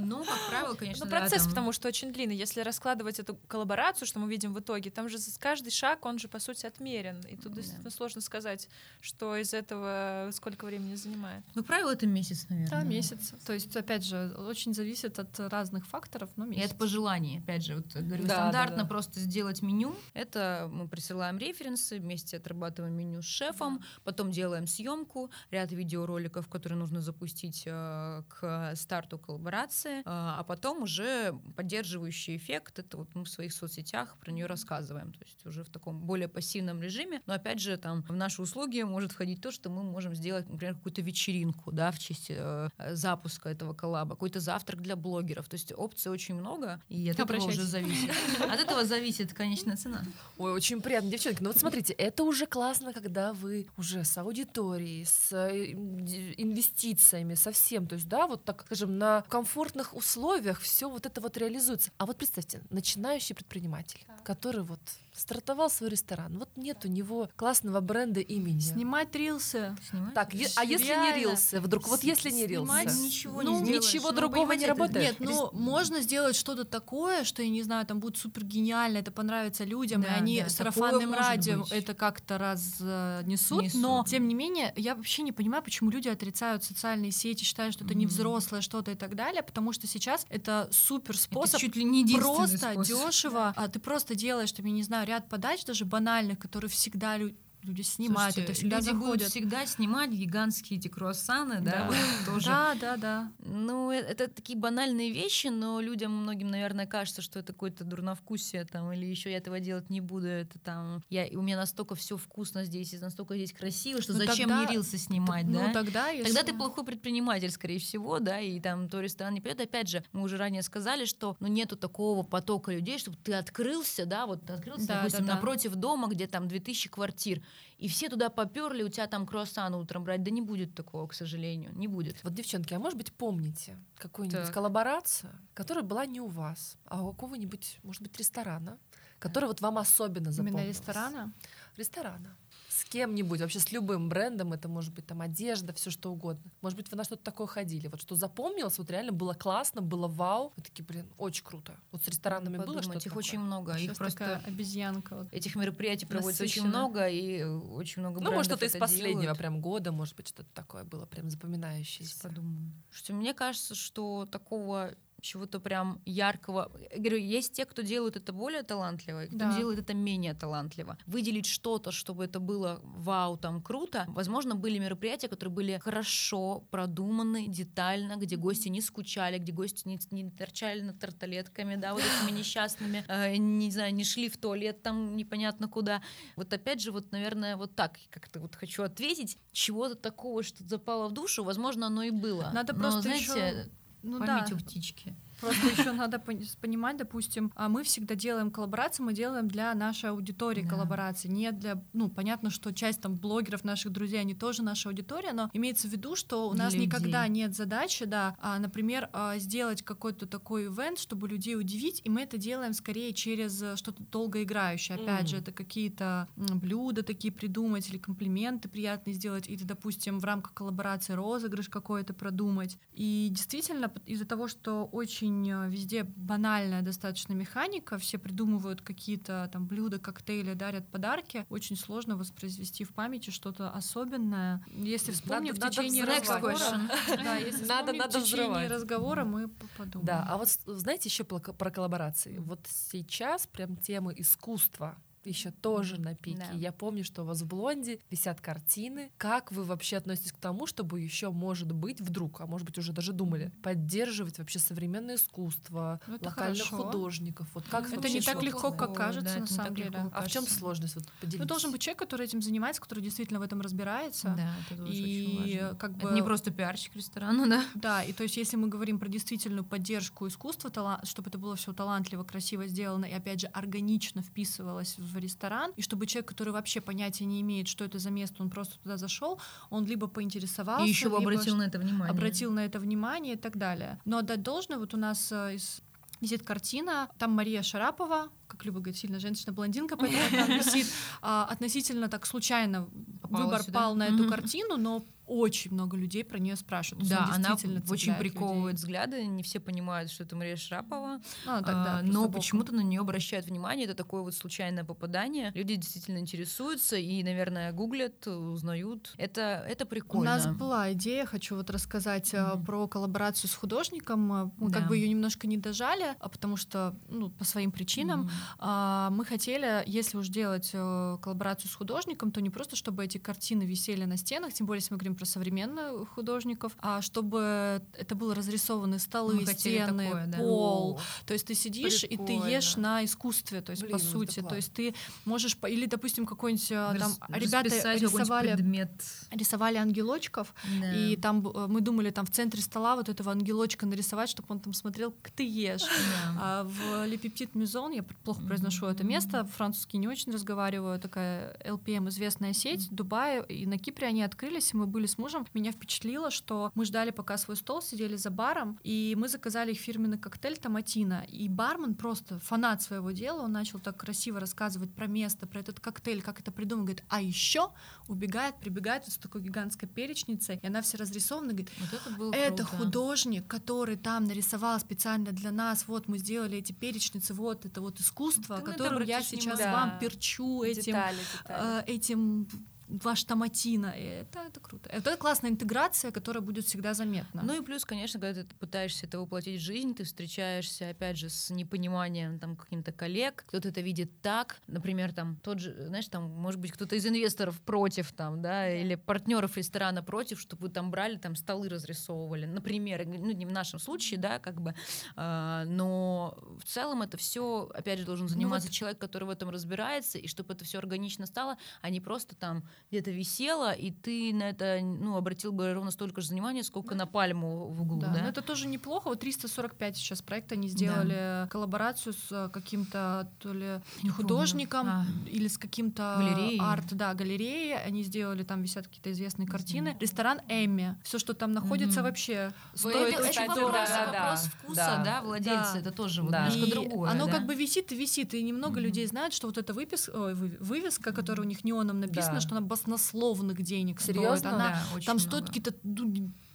[0.00, 2.36] Ну, как правило, конечно, Ну, процесс, потому что очень длинный.
[2.36, 6.28] Если раскладывать эту коллаборацию, что мы видим в итоге, там же каждый шаг, он же,
[6.28, 7.20] по сути, отмерен.
[7.30, 8.68] И тут действительно сложно сказать,
[9.00, 11.44] что из этого сколько времени занимает.
[11.54, 12.70] Ну, правило, это месяц, наверное.
[12.70, 13.32] Да, месяц.
[13.46, 16.62] То есть, опять же, очень зависит от разных факторов, но месяц.
[16.62, 17.38] И от пожеланий.
[17.38, 19.94] Опять же, вот говорю, стандартно просто сделать меню.
[20.14, 26.78] Это мы присылаем референсы, вместе отрабатываем меню с шефом, потом делаем съемку, ряд видеороликов, которые
[26.78, 33.24] нужно запустить э, к старту коллаборации, э, а потом уже поддерживающий эффект, это вот мы
[33.24, 37.34] в своих соцсетях про нее рассказываем, то есть уже в таком более пассивном режиме, но
[37.34, 41.02] опять же там в наши услуги может входить то, что мы можем сделать, например, какую-то
[41.02, 46.10] вечеринку, да, в честь э, запуска этого коллаба, какой-то завтрак для блогеров, то есть опций
[46.10, 48.10] очень много, и от этого уже зависит.
[48.40, 50.02] От этого зависит конечная цена.
[50.38, 51.42] Ой, очень приятно, девчонки.
[51.42, 57.52] Ну вот смотрите, это уже классно, когда вы уже с аудиторией, с э, инвестициями, со
[57.52, 57.86] всем.
[57.86, 61.90] То есть, да, вот так, скажем, на комфортных условиях все вот это вот реализуется.
[61.98, 64.80] А вот представьте, начинающий предприниматель, который вот
[65.18, 66.38] стартовал свой ресторан.
[66.38, 68.60] Вот нет у него классного бренда имени.
[68.60, 69.76] Снимать рилсы.
[69.88, 70.14] Снимать?
[70.14, 71.60] Так, е- а если не рилсы?
[71.60, 72.64] Вдруг вот если не рилсы?
[72.64, 75.18] Снимать ничего ну, не Ничего ну, другого не работает?
[75.20, 79.10] Нет, ну, можно сделать что-то такое, что, я не знаю, там будет супер гениально, это
[79.10, 83.80] понравится людям, да, и они да, сарафанным радио это как-то разнесут, Несут.
[83.80, 87.84] но, тем не менее, я вообще не понимаю, почему люди отрицают социальные сети, считают, что
[87.84, 87.98] это mm-hmm.
[87.98, 91.84] не взрослое что-то и так далее, потому что сейчас это супер способ это чуть ли
[91.84, 96.38] не просто дешево, а ты просто делаешь, там, я не знаю, ряд подач даже банальных,
[96.38, 97.36] которые всегда люди
[97.82, 99.06] снимают, Слушайте, это всегда люди заходят.
[99.06, 101.94] будут всегда снимать гигантские эти круассаны, да, да.
[102.26, 102.46] тоже.
[102.46, 103.32] Да, да, да.
[103.40, 108.64] Ну, это, это такие банальные вещи, но людям многим, наверное, кажется, что это какое-то дурновкусие
[108.64, 112.16] там, или еще я этого делать не буду, это там, я, у меня настолько все
[112.16, 115.66] вкусно здесь, и настолько здесь красиво, что ну, зачем тогда, мне рилсы снимать, ну, да?
[115.68, 116.32] Ну, тогда, если...
[116.32, 119.60] Тогда ты плохой предприниматель, скорее всего, да, и там то ресторан не придет.
[119.60, 124.06] Опять же, мы уже ранее сказали, что ну, нету такого потока людей, чтобы ты открылся,
[124.06, 125.34] да, вот ты открылся, да, допустим, да, да.
[125.34, 127.42] напротив дома, где там 2000 квартир,
[127.78, 130.22] и все туда поперли, у тебя там круассан утром брать.
[130.22, 132.22] Да не будет такого, к сожалению, не будет.
[132.24, 134.54] Вот, девчонки, а может быть, помните какую-нибудь так.
[134.54, 138.78] коллаборацию, которая была не у вас, а у какого-нибудь, может быть, ресторана,
[139.18, 140.60] который вот вам особенно запомнился?
[140.60, 141.32] Именно ресторана?
[141.76, 142.36] Ресторана
[142.78, 146.42] с кем-нибудь, вообще с любым брендом, это может быть там одежда, все что угодно.
[146.60, 150.06] Может быть, вы на что-то такое ходили, вот что запомнилось, вот реально было классно, было
[150.06, 150.52] вау.
[150.56, 151.76] Вы такие, блин, очень круто.
[151.90, 153.76] Вот с ресторанами Подумать, было что-то их очень много.
[153.78, 155.16] Сейчас их просто обезьянка.
[155.16, 155.32] Вот.
[155.32, 159.38] Этих мероприятий проводится очень много, и очень много Ну, может, что-то из последнего делают.
[159.38, 162.20] прям года, может быть, что-то такое было прям запоминающееся.
[162.22, 162.72] Подумаю.
[162.90, 166.70] Что мне кажется, что такого чего-то прям яркого.
[166.90, 169.56] Я говорю, есть те, кто делают это более талантливо, и кто да.
[169.56, 170.96] делает это менее талантливо.
[171.06, 174.04] Выделить что-то, чтобы это было вау, там круто.
[174.08, 179.98] Возможно, были мероприятия, которые были хорошо продуманы, детально, где гости не скучали, где гости не,
[180.10, 184.82] не торчали над тарталетками, да, вот этими несчастными, э, не знаю, не шли в туалет
[184.82, 186.02] там непонятно куда.
[186.36, 191.08] Вот опять же, вот, наверное, вот так как-то вот хочу ответить, чего-то такого, что запало
[191.08, 192.50] в душу, возможно, оно и было.
[192.54, 193.70] Надо Но, просто знаете, еще
[194.02, 194.56] ну, память да.
[194.56, 195.14] у птички.
[195.40, 200.62] Просто еще надо понимать, допустим, а мы всегда делаем коллаборации, мы делаем для нашей аудитории
[200.62, 200.68] да.
[200.68, 205.32] коллаборации, не для, ну, понятно, что часть там блогеров, наших друзей, они тоже наша аудитория,
[205.32, 206.86] но имеется в виду, что у нас людей.
[206.86, 212.10] никогда нет задачи, да, а, например, а, сделать какой-то такой ивент, чтобы людей удивить, и
[212.10, 214.96] мы это делаем скорее через э, что-то долгоиграющее.
[214.96, 215.28] Опять mm.
[215.28, 221.12] же, это какие-то блюда такие придумать или комплименты приятные сделать, или, допустим, в рамках коллаборации
[221.12, 222.78] розыгрыш какой-то продумать.
[222.92, 229.48] И действительно, из-за того, что очень очень э, везде банальная достаточно механика, все придумывают какие-то
[229.52, 231.46] там блюда, коктейли, дарят подарки.
[231.50, 234.64] Очень сложно воспроизвести в памяти что-то особенное.
[234.68, 240.06] Если вспомним в течение разговора, да, если надо, надо в течение разговора мы подумаем.
[240.06, 242.38] Да, а вот знаете еще про коллаборации?
[242.38, 246.46] Вот сейчас прям темы искусства еще тоже на пике.
[246.50, 246.58] Да.
[246.58, 249.10] Я помню, что у вас в блонде висят картины.
[249.16, 252.92] Как вы вообще относитесь к тому, чтобы еще, может быть, вдруг, а может быть, уже
[252.92, 256.84] даже думали, поддерживать вообще современное искусство, ну, локальных хорошо.
[256.84, 257.48] художников?
[257.54, 259.90] Вот как это не так легко, как кажется, да, на самом деле.
[259.90, 260.94] Легко, а в чем сложность?
[260.96, 264.34] Вот Ну, должен быть человек, который этим занимается, который действительно в этом разбирается.
[264.36, 265.76] Да, это тоже и очень важно.
[265.76, 267.64] как бы это не просто пиарщик ресторана, да?
[267.74, 270.70] Да, и то есть, если мы говорим про действительную поддержку искусства,
[271.04, 275.82] чтобы это было все талантливо, красиво сделано и опять же органично вписывалось в ресторан, и
[275.82, 279.40] чтобы человек, который вообще понятия не имеет, что это за место, он просто туда зашел,
[279.70, 283.56] он либо поинтересовался, и еще обратил на это внимание, обратил на это внимание и так
[283.56, 284.00] далее.
[284.04, 285.82] Но отдать должное, вот у нас э, из
[286.20, 290.86] висит картина, там Мария Шарапова, как Люба говорит, сильно женщина-блондинка, поэтому она висит.
[291.22, 292.88] А, относительно так случайно
[293.22, 293.78] Попалась выбор сюда.
[293.78, 297.08] пал на эту картину, но очень много людей про нее спрашивают.
[297.08, 297.54] Да, она
[297.88, 298.86] очень приковывает людей.
[298.86, 303.00] взгляды, не все понимают, что это Мария Шрапова, а, тогда, а, но почему-то на нее
[303.00, 305.52] обращают внимание, это такое вот случайное попадание.
[305.54, 309.14] Люди действительно интересуются и, наверное, гуглят, узнают.
[309.18, 310.32] Это, это прикольно.
[310.32, 312.64] У нас была идея, хочу вот рассказать mm-hmm.
[312.64, 314.52] про коллаборацию с художником.
[314.58, 314.78] Мы да.
[314.80, 318.30] как бы ее немножко не дожали, а потому что, ну, по своим причинам.
[318.60, 319.10] Mm-hmm.
[319.10, 323.64] Мы хотели, если уж делать э, коллаборацию с художником, то не просто, чтобы эти картины
[323.64, 328.34] висели на стенах, тем более, если мы говорим про современных художников, а чтобы это было
[328.34, 330.38] разрисованы столы, стены, такое, да?
[330.38, 330.94] пол.
[330.94, 332.30] О, то есть ты сидишь прикольно.
[332.30, 334.94] и ты ешь на искусстве, то есть Блин, по сути, то есть ты
[335.24, 338.90] можешь или допустим какой-нибудь а, там ребята рисовали предмет.
[339.32, 340.94] рисовали ангелочков да.
[340.94, 344.60] и там э, мы думали там в центре стола вот этого ангелочка нарисовать, чтобы он
[344.60, 345.82] там смотрел, как ты ешь.
[345.82, 346.36] Да.
[346.40, 348.92] А в Лепептит Мюзон я плохо произношу mm-hmm.
[348.92, 352.94] это место, французский не очень разговариваю, такая LPM известная сеть, mm-hmm.
[352.94, 356.84] Дубае и на Кипре они открылись, и мы были с мужем, меня впечатлило, что мы
[356.84, 361.24] ждали, пока свой стол, сидели за баром, и мы заказали их фирменный коктейль томатина.
[361.28, 365.80] И бармен просто фанат своего дела, он начал так красиво рассказывать про место, про этот
[365.80, 367.70] коктейль, как это придумал, говорит, а еще
[368.06, 372.32] убегает, прибегает вот с такой гигантской перечницей, и она вся разрисована, говорит, вот это, было
[372.32, 372.76] это круто.
[372.76, 378.00] художник, который там нарисовал специально для нас, вот мы сделали эти перечницы, вот это вот
[378.00, 379.72] искусство, Ты которым я сейчас да.
[379.72, 381.82] вам перчу этим, детали, детали.
[381.82, 382.48] Э, этим
[382.88, 383.94] ваш томатина.
[383.96, 384.88] И это, это круто.
[384.90, 387.42] Это классная интеграция, которая будет всегда заметна.
[387.42, 391.28] Ну и плюс, конечно, когда ты пытаешься это воплотить в жизнь, ты встречаешься, опять же,
[391.28, 396.30] с непониманием там каким-то коллег, кто-то это видит так, например, там тот же, знаешь, там,
[396.30, 400.90] может быть, кто-то из инвесторов против, там, да, или партнеров ресторана против, чтобы вы там
[400.90, 404.74] брали, там, столы разрисовывали, например, ну, не в нашем случае, да, как бы,
[405.16, 408.74] э, но в целом это все, опять же, должен ну заниматься ну, вот...
[408.74, 412.64] человек, который в этом разбирается, и чтобы это все органично стало, а не просто там
[412.90, 417.06] где-то висела, и ты на это ну, обратил бы ровно столько же внимания, сколько на
[417.06, 418.00] пальму в углу.
[418.00, 418.22] Да, да?
[418.22, 419.08] но это тоже неплохо.
[419.08, 421.48] Вот 345 сейчас проект они сделали да.
[421.50, 425.06] коллаборацию с каким-то то ли Не художником а.
[425.26, 426.18] или с каким-то
[426.60, 427.76] арт, да, галереей.
[427.76, 429.88] Они сделали там висят какие-то известные картины.
[429.88, 430.00] Mm-hmm.
[430.00, 430.96] Ресторан Эмми.
[431.04, 432.02] Все, что там находится, mm-hmm.
[432.02, 435.74] вообще стоит это, очень вопрос, да, вопрос вкуса, да, да владельца.
[435.74, 435.80] Да.
[435.80, 436.48] Это тоже вот да.
[436.48, 437.10] немножко другое.
[437.10, 437.32] Оно да?
[437.32, 438.82] как бы висит и висит, и немного mm-hmm.
[438.82, 440.08] людей знают, что вот эта выпис...
[440.08, 442.40] Ой, вывеска, которая у них неоном написана, да.
[442.40, 444.36] что она баснословных денег Серьезно?
[444.36, 444.52] стоит.
[444.52, 445.74] Она да, там стоит какие-то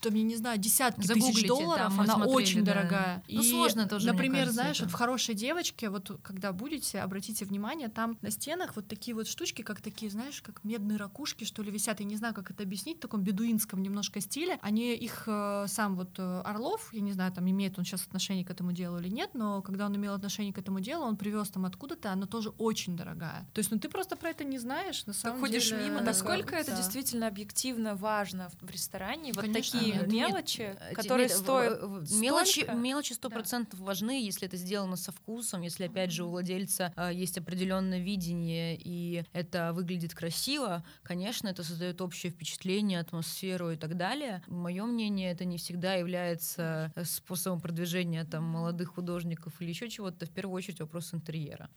[0.04, 2.74] там, я не знаю, десятки Загуглите, тысяч долларов, она смотрели, очень да.
[2.74, 3.24] дорогая.
[3.28, 4.86] Ну, и, сложно тоже, Например, кажется, знаешь, это.
[4.86, 9.28] вот в «Хорошей девочке», вот когда будете, обратите внимание, там на стенах вот такие вот
[9.28, 12.00] штучки, как такие, знаешь, как медные ракушки, что ли, висят.
[12.00, 14.60] Я не знаю, как это объяснить, в таком бедуинском немножко стиле.
[14.62, 18.46] Они их э, сам вот э, Орлов, я не знаю, там имеет он сейчас отношение
[18.46, 21.50] к этому делу или нет, но когда он имел отношение к этому делу, он привез
[21.50, 23.48] там откуда-то, она тоже очень дорогая.
[23.54, 25.86] То есть, ну ты просто про это не знаешь, на самом ты ходишь деле.
[25.86, 26.02] мимо.
[26.02, 26.60] Насколько да.
[26.60, 29.32] это действительно объективно важно в ресторане?
[29.34, 31.82] Вот Конечно, такие нет, мелочи, Э, которые нет, стоят
[32.12, 32.74] мелочи, столько?
[32.74, 33.86] мелочи сто процентов да.
[33.86, 38.78] важны, если это сделано со вкусом, если опять же у владельца э, есть определенное видение
[38.80, 44.44] и это выглядит красиво, конечно, это создает общее впечатление, атмосферу и так далее.
[44.48, 50.26] Мое мнение, это не всегда является э, способом продвижения там молодых художников или еще чего-то.
[50.26, 51.70] В первую очередь вопрос интерьера.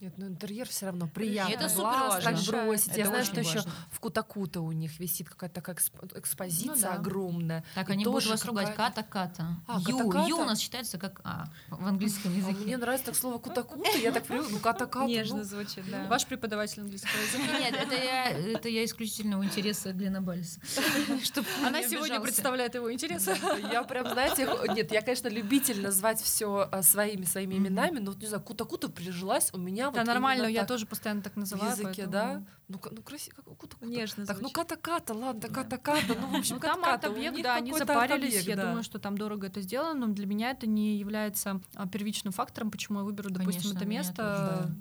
[0.00, 1.54] Нет, ну интерьер все равно приятно.
[1.54, 2.32] Это супер важно.
[2.32, 2.88] Так бросить.
[2.88, 5.76] Это Я знаю, что еще в Кутакута у них висит какая-то такая
[6.14, 6.94] экспозиция ну, да.
[6.94, 7.53] огромная.
[7.74, 9.46] Так, они будут вас ругать ката-ката.
[9.66, 10.28] А, ю, ката-ката?
[10.28, 12.64] ю у нас считается как А в английском а языке.
[12.64, 15.06] Мне нравится так слово Кутакута, я так привыкла, ну ката-ката.
[15.06, 15.44] Нежно ну.
[15.44, 16.04] звучит, да.
[16.04, 17.58] Ваш преподаватель английского языка.
[17.58, 20.60] Нет, это я, это я исключительного интереса для Набальса.
[21.66, 23.36] Она сегодня представляет его интересы.
[23.70, 28.26] Я прям, знаете, нет, я, конечно, любитель назвать все а, своими своими именами, но, не
[28.26, 31.74] знаю, Кута-Кута прижилась у меня Да, нормально, я тоже постоянно так называю.
[31.74, 32.42] В языке, да?
[32.68, 36.84] Ну, ну красиво, кута Нежно Так, ну ката-ката, ладно, ката-ката, ну, в общем, ну, там
[36.84, 40.66] арт-объект, да, они запарились, я думаю, что там дорого это сделано, но для меня это
[40.66, 44.74] не является а, первичным фактором, почему я выберу, допустим, это место.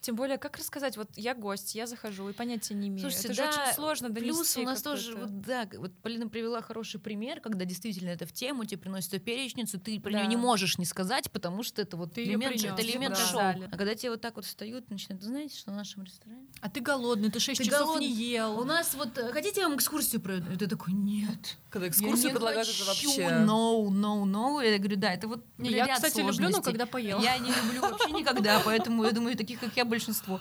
[0.00, 3.00] Тем более, как рассказать, вот я гость, я захожу и понятия не имею.
[3.00, 4.34] Слушайте, это да, же очень сложно донести.
[4.34, 8.32] Плюс у нас тоже, вот, да, вот Полина привела хороший пример, когда действительно это в
[8.32, 10.18] тему, тебе приносят перечницу, ты про да.
[10.20, 13.26] нее не можешь не сказать, потому что это вот ты элемент, это элемент да.
[13.26, 13.40] шоу.
[13.70, 16.46] А когда тебе вот так вот встают, начинают, знаете, что в нашем ресторане?
[16.60, 18.08] А ты голодный, ты 6 ты часов голодный.
[18.08, 18.58] не ел.
[18.58, 20.52] У нас вот, э, хотите я вам экскурсию проведу?
[20.52, 21.56] И ты такой, нет.
[21.70, 23.22] Когда экскурсию предлагают, это вообще...
[23.22, 24.64] No, no, no.
[24.64, 27.20] Я говорю, да, это вот не, Я, кстати, люблю, но когда поел.
[27.20, 30.40] Я не люблю вообще никогда, поэтому я думаю, таких, как я, большинство.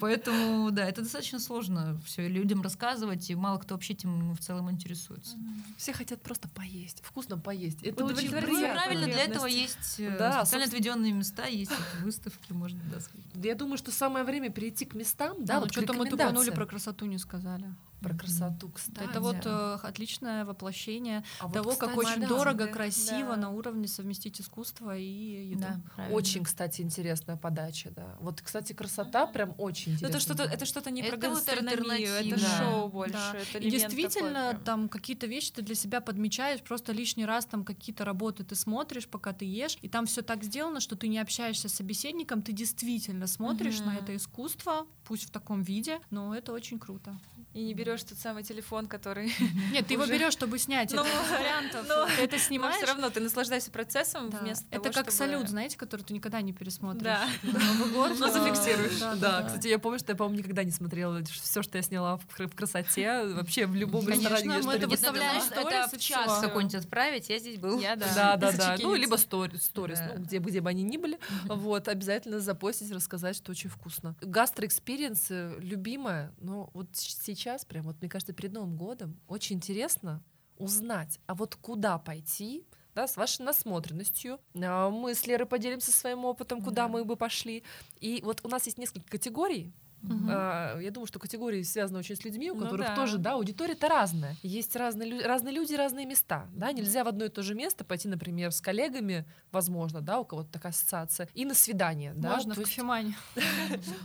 [0.00, 4.70] Поэтому, да, это достаточно сложно все людям рассказывать, и мало кто вообще этим в целом
[4.70, 5.36] интересуется.
[5.76, 7.82] Все хотят просто поесть, вкусно поесть.
[7.82, 13.48] Это очень правильно, для этого есть э, да, специально отведенные места, есть выставки, можно да,
[13.48, 16.66] Я думаю, что самое время перейти к местам, да, да вот что-то мы тупанули про
[16.66, 17.66] красоту не сказали
[18.00, 19.08] про красоту, кстати.
[19.08, 23.30] Это вот э, отличное воплощение а того, вот, кстати, как очень да, дорого, да, красиво
[23.30, 23.36] да.
[23.36, 25.60] на уровне совместить искусство и еду.
[25.60, 28.16] Да, очень, кстати, интересная подача, да.
[28.20, 30.10] Вот, кстати, красота прям очень интересная.
[30.10, 32.58] Это что-то, это что-то не это про гастрономию, это да.
[32.58, 33.12] шоу больше.
[33.14, 33.38] Да.
[33.38, 37.64] Это и действительно, такой, там какие-то вещи ты для себя подмечаешь, просто лишний раз там
[37.64, 41.18] какие-то работы ты смотришь, пока ты ешь, и там все так сделано, что ты не
[41.18, 43.86] общаешься с собеседником, ты действительно смотришь mm-hmm.
[43.86, 47.18] на это искусство, пусть в таком виде, но это очень круто.
[47.54, 49.32] И не берешь тот самый телефон, который.
[49.72, 50.92] Нет, ты его берешь, чтобы снять.
[50.92, 51.86] Без вариантов.
[52.16, 52.76] Ты это снимаешь.
[52.76, 57.02] все равно ты наслаждаешься процессом вместо Это как салют, знаете, который ты никогда не пересмотришь.
[57.02, 57.28] Да.
[57.42, 58.18] Новый год.
[58.18, 59.18] Но зафиксируешь.
[59.18, 62.54] Да, кстати, я помню, что я, по-моему, никогда не смотрела все, что я сняла в
[62.54, 64.60] Красоте, вообще в любом ресторане.
[64.62, 67.80] мы это выставляем Это в чат какой-нибудь отправить, я здесь был.
[67.80, 68.36] Я, да.
[68.36, 71.18] Да, да, Ну, либо stories, ну, где бы они ни были.
[71.44, 74.14] Вот, обязательно запостить, рассказать, что очень вкусно.
[74.20, 75.26] Гастро experience
[75.60, 77.28] любимая, но вот сейчас
[77.66, 80.22] прям, вот мне кажется, перед Новым годом очень интересно
[80.56, 84.40] узнать, а вот куда пойти, да, с вашей насмотренностью.
[84.60, 86.88] А, мы с Лерой поделимся своим опытом, куда да.
[86.88, 87.62] мы бы пошли.
[88.00, 89.72] И вот у нас есть несколько категорий
[90.02, 90.28] Угу.
[90.28, 92.94] Uh, я думаю, что категории связаны очень с людьми, у ну которых да.
[92.94, 94.36] тоже, да, аудитория-то разная.
[94.42, 98.08] Есть разные, разные люди, разные места, да, нельзя в одно и то же место пойти,
[98.08, 102.34] например, с коллегами, возможно, да, у кого-то такая ассоциация, и на свидание, да.
[102.34, 103.16] Можно в кофемане.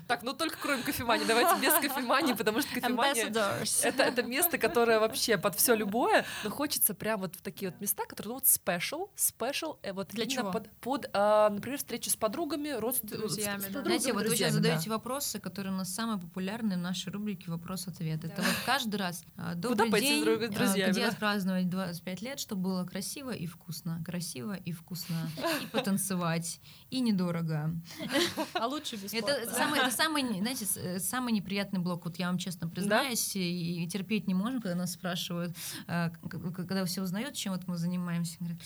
[0.08, 5.00] Так, ну только кроме кофемани, давайте без кофемани, потому что кофемания это, это место, которое
[5.00, 8.46] вообще под все любое, но хочется прям вот в такие вот места, которые, ну вот
[8.46, 10.52] special, special, э, вот для чего?
[10.82, 13.84] Под, а, например, встречу с подругами, родственниками.
[13.84, 18.22] Знаете, вот вы сейчас задаете вопросы, которые нас самые популярные в нашей рубрике «Вопрос-ответ».
[18.22, 18.28] Да.
[18.30, 21.10] Это вот каждый раз а, «Добрый Куда день, с друзьями, где да?
[21.10, 25.30] отпраздновать 25 лет, чтобы было красиво и вкусно, красиво и вкусно,
[25.62, 27.76] и потанцевать, и недорого».
[28.54, 29.32] А лучше бесплатно.
[29.32, 32.06] Это самый, это самый, знаете, э, самый неприятный блок.
[32.06, 35.56] Вот я вам честно признаюсь, и терпеть не можем, когда нас спрашивают,
[35.88, 38.38] а, когда все узнают, чем вот мы занимаемся.
[38.40, 38.62] Говорят,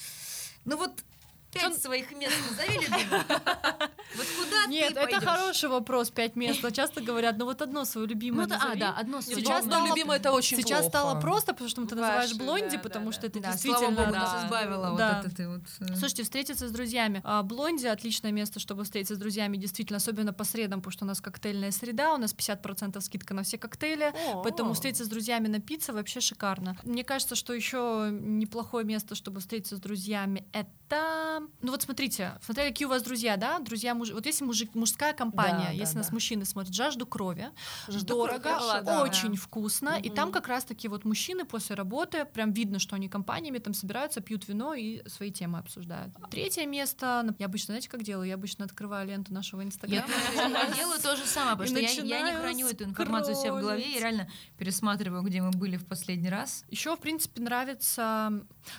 [0.64, 1.04] ну вот
[1.52, 1.74] пять Он...
[1.74, 3.24] своих мест назови, любимый.
[4.16, 6.60] Вот куда Нет, ты это хороший вопрос, пять мест.
[6.72, 8.72] Часто говорят, ну вот одно свое любимое ну, назови.
[8.72, 10.88] А, да, одно свое сейчас стало, любимое это очень Сейчас плохо.
[10.88, 13.94] стало просто, потому что ты называешь блонди, да, потому да, что это да, действительно...
[13.94, 15.60] Слава Богу, нас избавила вот от этой вот...
[15.98, 17.20] Слушайте, встретиться с друзьями.
[17.24, 21.08] А, блонди— отличное место, чтобы встретиться с друзьями, действительно, особенно по средам, потому что у
[21.08, 25.92] нас коктейльная среда, у нас 50% скидка на все коктейли, поэтому встретиться с друзьями напиться
[25.92, 26.76] вообще шикарно.
[26.82, 31.37] Мне кажется, что еще неплохое место, чтобы встретиться с друзьями, это...
[31.62, 34.10] Ну вот смотрите, смотря какие у вас друзья, да, друзья, муж...
[34.10, 36.14] вот если мужик, мужская компания, да, если да, нас да.
[36.14, 37.50] мужчины смотрят, жажду крови,
[37.86, 39.40] жажду дорого, крови, да, очень да.
[39.40, 40.00] вкусно, угу.
[40.02, 44.20] и там как раз-таки вот мужчины после работы, прям видно, что они компаниями там собираются,
[44.20, 46.14] пьют вино и свои темы обсуждают.
[46.30, 48.28] Третье место, я обычно, знаете, как делаю?
[48.28, 50.06] Я обычно открываю ленту нашего инстаграма.
[50.34, 53.82] Я делаю то же самое, потому что я не храню эту информацию себя в голове,
[53.82, 56.64] и реально пересматриваю, где мы были в последний раз.
[56.70, 58.32] Еще, в принципе, нравится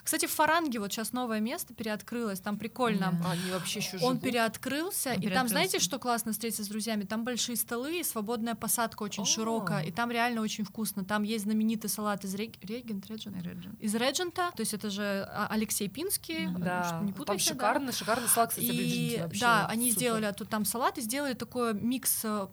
[0.04, 3.20] Кстати, в Фаранге вот сейчас новое место переоткрылось, там прикольно.
[3.22, 3.32] Да.
[3.32, 7.04] Они вообще еще Он переоткрылся, Он и там, знаете, что классно встретиться с друзьями?
[7.04, 9.26] Там большие столы, и свободная посадка очень О.
[9.26, 11.06] широкая, и там реально очень вкусно.
[11.06, 12.54] Там есть знаменитый салат из Рег...
[12.64, 13.38] Регент, Реджент?
[13.80, 17.00] Из Реджента, то есть это же а, Алексей Пинский, да.
[17.04, 17.94] не путайте, там шикарный, да?
[17.94, 19.42] шикарный салат, кстати, и, вообще.
[19.42, 20.00] Да, они супер.
[20.00, 22.48] сделали тут там салат и сделали такой микс э,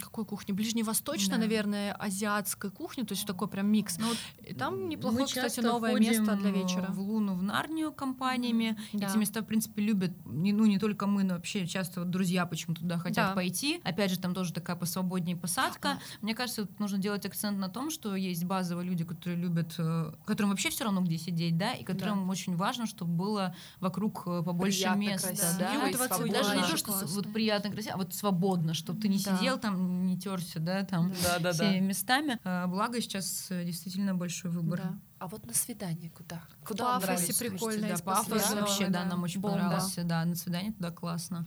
[0.00, 0.52] какой кухни?
[0.52, 1.42] Ближневосточной, да.
[1.42, 3.98] наверное, азиатской кухни, то есть такой прям микс.
[3.98, 4.08] Ну,
[4.40, 6.86] и там неплохое, кстати, новое место для вечера.
[6.88, 8.78] в Луну, в Нарнию компаниями.
[8.92, 9.14] Эти да.
[9.16, 12.82] места, в принципе, любят, не, ну, не только мы, но вообще часто вот друзья почему-то
[12.82, 13.34] туда хотят да.
[13.34, 13.80] пойти.
[13.84, 15.94] Опять же, там тоже такая посвободнее посадка.
[15.94, 15.98] Да.
[16.22, 20.12] Мне кажется, вот нужно делать акцент на том, что есть базовые люди, которые любят, э,
[20.24, 22.30] которым вообще все равно где сидеть, да, и которым да.
[22.30, 26.76] очень важно, чтобы было вокруг э, побольше приятно, места, красиво, да, и даже не то,
[26.76, 27.08] что классно.
[27.08, 29.36] вот приятно, красиво, а вот свободно, чтобы ты не да.
[29.36, 31.86] сидел там, не терся, да, там да, да, всеми да.
[31.86, 32.38] местами.
[32.44, 34.80] А, благо сейчас э, действительно большой выбор.
[34.82, 34.98] Да.
[35.18, 36.42] А вот на свидание куда?
[36.64, 37.88] Куда Пафосе прикольно.
[37.88, 39.58] Да, Пафос вообще, да, нам очень Бомба.
[39.58, 40.04] понравился.
[40.04, 41.44] Да, на свидание туда классно.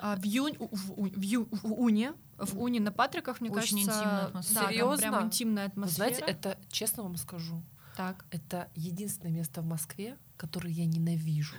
[0.00, 4.00] А, в, Юнь, в, в, в, в Уне, в Уне на Патриках, мне очень кажется...
[4.00, 4.62] интимная атмосфера.
[4.62, 4.96] Да, Серьезно?
[4.96, 6.08] прям интимная атмосфера.
[6.08, 7.62] Вы знаете, это, честно вам скажу,
[7.96, 8.24] так.
[8.30, 11.56] это единственное место в Москве, которое я ненавижу.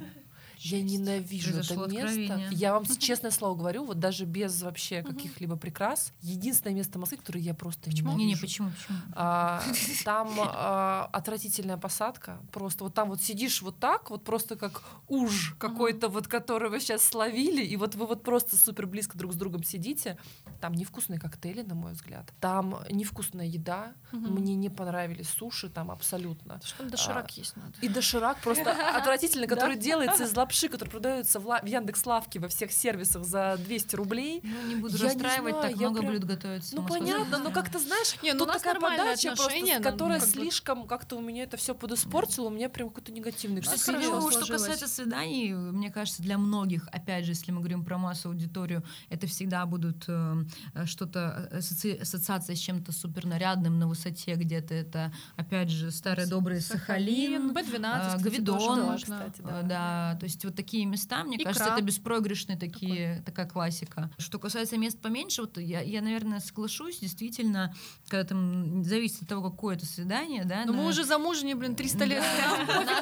[0.63, 2.47] Я ненавижу Произошло это место.
[2.51, 7.17] Я вам честное слово говорю, вот даже без вообще каких-либо прикрас, единственное место в Москве,
[7.17, 8.11] которое я просто почему?
[8.11, 8.19] ненавижу.
[8.19, 8.69] Не, не, почему?
[8.69, 8.97] почему?
[9.13, 9.63] А,
[10.05, 12.39] там а, отвратительная посадка.
[12.51, 16.79] Просто вот там вот сидишь вот так, вот просто как уж какой-то вот, который вы
[16.79, 20.17] сейчас словили, и вот вы вот просто супер близко друг с другом сидите.
[20.59, 22.31] Там невкусные коктейли, на мой взгляд.
[22.39, 23.93] Там невкусная еда.
[24.11, 26.61] Мне не понравились суши там абсолютно.
[26.63, 27.73] Что там доширак а, есть надо?
[27.81, 32.47] И доширак просто отвратительный, который делается из лапши, которые продаются в, в Яндекс Лавке во
[32.47, 34.41] всех сервисах за 200 рублей.
[34.43, 36.11] Ну, не буду я расстраивать, не знаю, так много прям...
[36.11, 36.75] блюд готовится.
[36.75, 41.17] Ну, понятно, но как-то, знаешь, не, ну, тут такая подача просто, которая как слишком как-то
[41.17, 45.53] у меня это все подиспортила, у меня прям какой-то негативный что, ну, что касается свиданий,
[45.53, 50.05] мне кажется, для многих, опять же, если мы говорим про массу аудиторию, это всегда будут
[50.07, 50.43] э,
[50.85, 57.51] что-то, э, ассоциация с чем-то супернарядным на высоте, где-то это, опять же, старый добрый Сахалин,
[57.51, 59.61] Б12, э, Гавидон, кстати, да.
[59.61, 61.45] да, то есть есть вот такие места, мне Икра.
[61.45, 63.23] кажется, это беспроигрышные такие, Какой?
[63.25, 64.11] такая классика.
[64.17, 67.73] Что касается мест поменьше, вот я, я, наверное, соглашусь, действительно,
[68.07, 70.63] когда там зависит от того, какое это свидание, да.
[70.65, 70.81] Но на...
[70.81, 72.23] мы уже замужние, блин, 300 лет.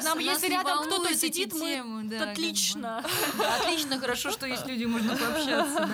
[0.04, 3.02] Нам, если рядом кто-то сидит, мы отлично.
[3.60, 5.88] Отлично, хорошо, что есть люди, можно пообщаться.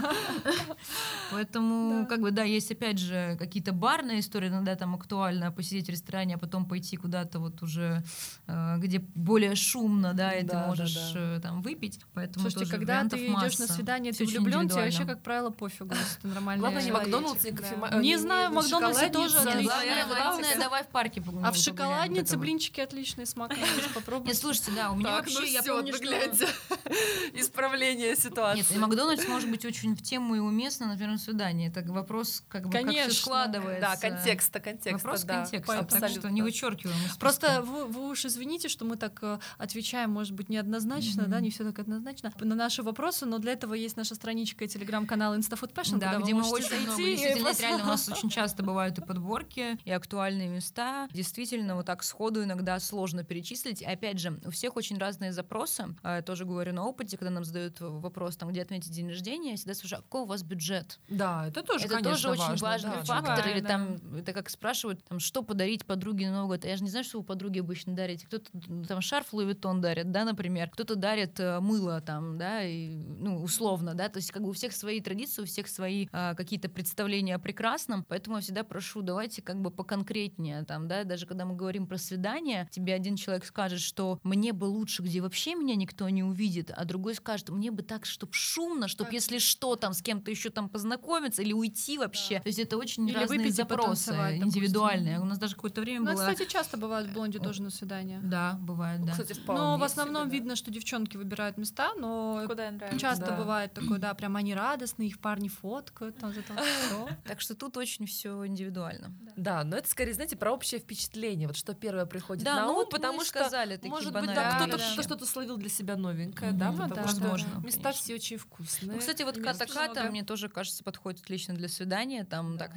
[1.30, 5.90] Поэтому, как бы, да, есть опять же какие-то барные истории, иногда там актуально посидеть в
[5.90, 8.02] ресторане, а потом пойти куда-то вот уже,
[8.46, 10.96] э, где более шумно, да, и ты можешь
[11.36, 12.00] э, там выпить.
[12.14, 15.94] Поэтому Слушайте, тоже когда ты идешь на свидание, ты влюблен, тебе вообще, как правило, пофигу,
[15.94, 18.00] если ты нормальный Главное, не Макдональдс, не кофемания.
[18.00, 23.52] Не знаю, в Макдональдсе тоже Главное, давай в парке А в шоколаднице блинчики отличные смак.
[23.94, 24.26] Попробуй.
[24.28, 26.06] Нет, слушайте, да, у меня вообще, я помню, что...
[27.34, 28.58] Исправление ситуации.
[28.58, 31.68] Нет, и Макдональдс может быть очень в тему и уместно на первом свидании.
[31.68, 33.80] Это вопрос, как бы, как все складывается.
[33.80, 34.92] Да, контекста, контекста.
[34.92, 36.96] Вопрос контекста, так что не вычеркиваем.
[37.18, 41.64] Просто вы уж извините, что мы так э, отвечаем, может быть, неоднозначно, да, не все
[41.64, 45.98] так однозначно на наши вопросы, но для этого есть наша страничка и телеграм-канал Instafood Passion,
[45.98, 49.90] да, где мы очень много, действительно, реально у нас очень часто бывают и подборки, и
[49.90, 51.08] актуальные места.
[51.12, 53.82] Действительно, вот так сходу иногда сложно перечислить.
[53.82, 55.94] И опять же, у всех очень разные запросы.
[56.02, 59.52] А, я тоже говорю на опыте, когда нам задают вопрос, там, где отметить день рождения,
[59.52, 61.00] я всегда спрашиваю, а какой у вас бюджет?
[61.08, 63.44] Да, это тоже, это конечно, тоже очень важно, важный да, фактор.
[63.44, 63.68] Да, или да.
[63.68, 66.64] там, это как спрашивают, там, что подарить подруге на Новый год.
[66.64, 68.26] Я же не знаю, что вы подруге обычно дарите.
[68.26, 68.50] Кто-то
[68.86, 70.70] там шарф Луи Виттон дарит, да, например.
[70.70, 74.52] Кто-то дарит э, мыло там, да, и, ну, условно, да, то есть как бы у
[74.52, 79.02] всех свои традиции, у всех свои а, какие-то представления о прекрасном, поэтому я всегда прошу,
[79.02, 83.44] давайте как бы поконкретнее, там, да, даже когда мы говорим про свидание, тебе один человек
[83.44, 87.70] скажет, что мне бы лучше, где вообще меня никто не увидит, а другой скажет, мне
[87.70, 91.98] бы так, чтобы шумно, чтобы если что, там, с кем-то еще там познакомиться или уйти
[91.98, 92.42] вообще, да.
[92.42, 95.20] то есть это очень или разные запросы, индивидуальные.
[95.20, 96.20] У нас даже какое-то время ну, было...
[96.20, 98.20] кстати, часто бывают блонди тоже на свидания.
[98.22, 99.12] Да, бывает, да.
[99.12, 103.36] Кстати, но в основном видно, что девчонки выбирают места, но Куда часто да.
[103.36, 107.08] бывает такое, да, прям они радостные, их парни фоткают, там, там все.
[107.24, 109.12] Так что тут очень все индивидуально.
[109.36, 112.88] Да, но это скорее, знаете, про общее впечатление, вот что первое приходит на ну ум,
[112.90, 117.38] потому что, сказали, может быть, да, кто-то что-то словил для себя новенькое, да, потому что
[117.62, 118.92] места все очень вкусные.
[118.94, 122.72] Ну, кстати, вот ката-ката, мне тоже кажется, подходит отлично для свидания, там так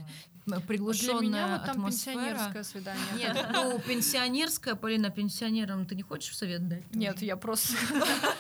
[0.67, 2.15] приглушенная атмосфера.
[2.15, 3.03] пенсионерское свидание.
[3.17, 6.95] Нет, ну пенсионерское, Полина, пенсионерам ты не хочешь совет дать?
[6.95, 7.73] Нет, я просто,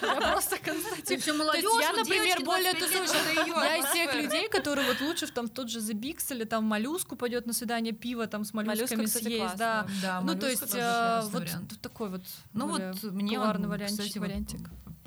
[0.01, 1.21] я просто констатирую.
[1.21, 3.45] Все молодежь, я, например, более тусующая.
[3.45, 6.63] Я из тех людей, которые вот лучше в там тот же The Bix или там
[6.63, 9.85] моллюску пойдет на свидание пиво там с моллюсками съесть, да.
[10.23, 11.47] Ну то есть э, вот
[11.81, 12.21] такой вот.
[12.53, 14.59] Ну вот мне вариантик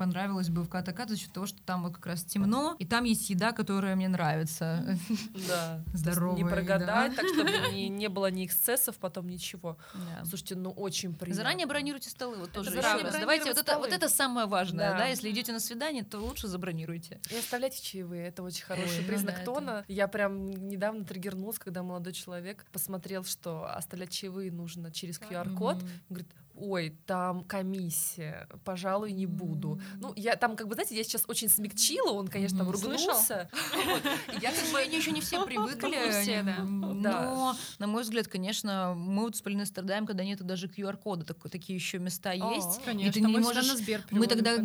[0.03, 3.05] понравилось бы в Катакат за счет того, что там вот как раз темно, и там
[3.05, 4.97] есть еда, которая мне нравится.
[5.47, 5.81] Да.
[5.93, 6.37] Здоровая.
[6.37, 9.77] Не прогадать, так чтобы не было ни эксцессов, потом ничего.
[10.23, 11.35] Слушайте, ну очень приятно.
[11.35, 15.07] Заранее бронируйте столы, вот тоже Давайте, вот это, вот это самое важное, да.
[15.07, 17.19] Если идете на свидание, то лучше забронируйте.
[17.31, 19.85] И оставляйте чаевые, это очень хороший ну признак тона.
[19.87, 25.83] Я прям недавно триггернулась, когда молодой человек посмотрел, что оставлять чаевые нужно через QR-код.
[26.09, 29.79] Говорит, ой, там комиссия, пожалуй, не буду.
[29.99, 33.49] Ну, я там, как бы, знаете, я сейчас очень смягчила, он, конечно, там ругнулся.
[34.41, 36.43] Я, к сожалению, еще не все привыкли.
[36.63, 41.75] Но, на мой взгляд, конечно, мы вот с Полиной страдаем, когда нету даже QR-кода, такие
[41.75, 42.83] еще места есть.
[42.83, 43.71] Конечно, мы можешь...
[44.11, 44.57] Мы тогда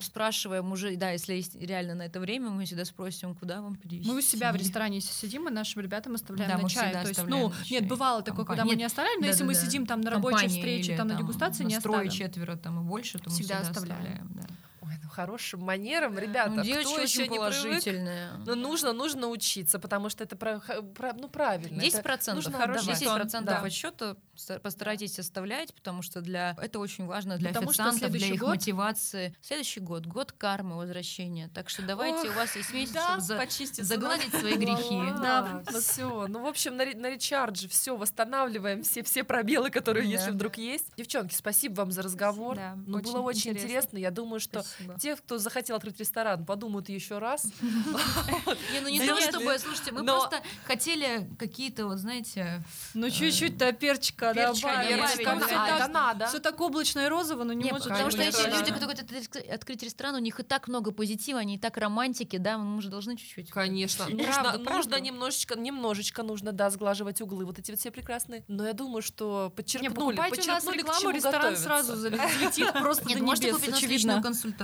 [0.00, 4.10] спрашиваем уже, да, если есть реально на это время, мы всегда спросим, куда вам перевести.
[4.10, 6.92] Мы у себя в ресторане, сидим, мы нашим ребятам оставляем на чай.
[6.92, 10.00] То есть, ну, нет, бывало такое, когда мы не оставляем, но если мы сидим там
[10.00, 12.10] на рабочей встрече, там на дегустации, не оставим.
[12.10, 14.30] четверо там и больше, то мы всегда оставляем.
[14.34, 14.46] Да
[15.12, 20.36] хорошим манерам, ребята, ну, кто еще не привык, ну, нужно, нужно учиться, потому что это
[20.36, 20.60] про,
[20.94, 21.80] про, ну, правильно.
[21.80, 23.62] 10% процентов, хороший 10% процентов да.
[23.62, 24.16] отчета
[24.62, 28.50] постарайтесь оставлять, потому что для это очень важно для потому официантов, для их год...
[28.50, 29.36] мотивации.
[29.40, 31.48] Следующий год, год кармы, возвращения.
[31.54, 35.12] Так что давайте, Ох, у вас есть месяц, да, чтобы за, загладить свои грехи.
[35.20, 36.26] Да, все.
[36.28, 40.86] Ну, в общем, на, на речардже все восстанавливаем, все, все пробелы, которые, если вдруг есть.
[40.96, 42.58] Девчонки, спасибо вам за разговор.
[42.86, 43.98] ну, было очень интересно.
[43.98, 44.64] Я думаю, что
[45.00, 47.44] те, кто захотел открыть ресторан, подумают еще раз.
[48.72, 52.62] Не, ну не то, чтобы, слушайте, мы просто хотели какие-то, вот знаете...
[52.94, 56.28] Ну чуть-чуть-то перчика добавить.
[56.28, 59.82] Все так облачно и розово, но не может Потому что эти люди, которые хотят открыть
[59.82, 63.16] ресторан, у них и так много позитива, они и так романтики, да, мы же должны
[63.16, 63.50] чуть-чуть.
[63.50, 64.06] Конечно.
[64.58, 68.44] Нужно немножечко, немножечко нужно, да, сглаживать углы, вот эти вот все прекрасные.
[68.48, 73.74] Но я думаю, что подчеркнули, подчеркнули, к чему ресторан сразу залетит просто Нет, можете купить
[73.74, 74.61] очевидную консультацию.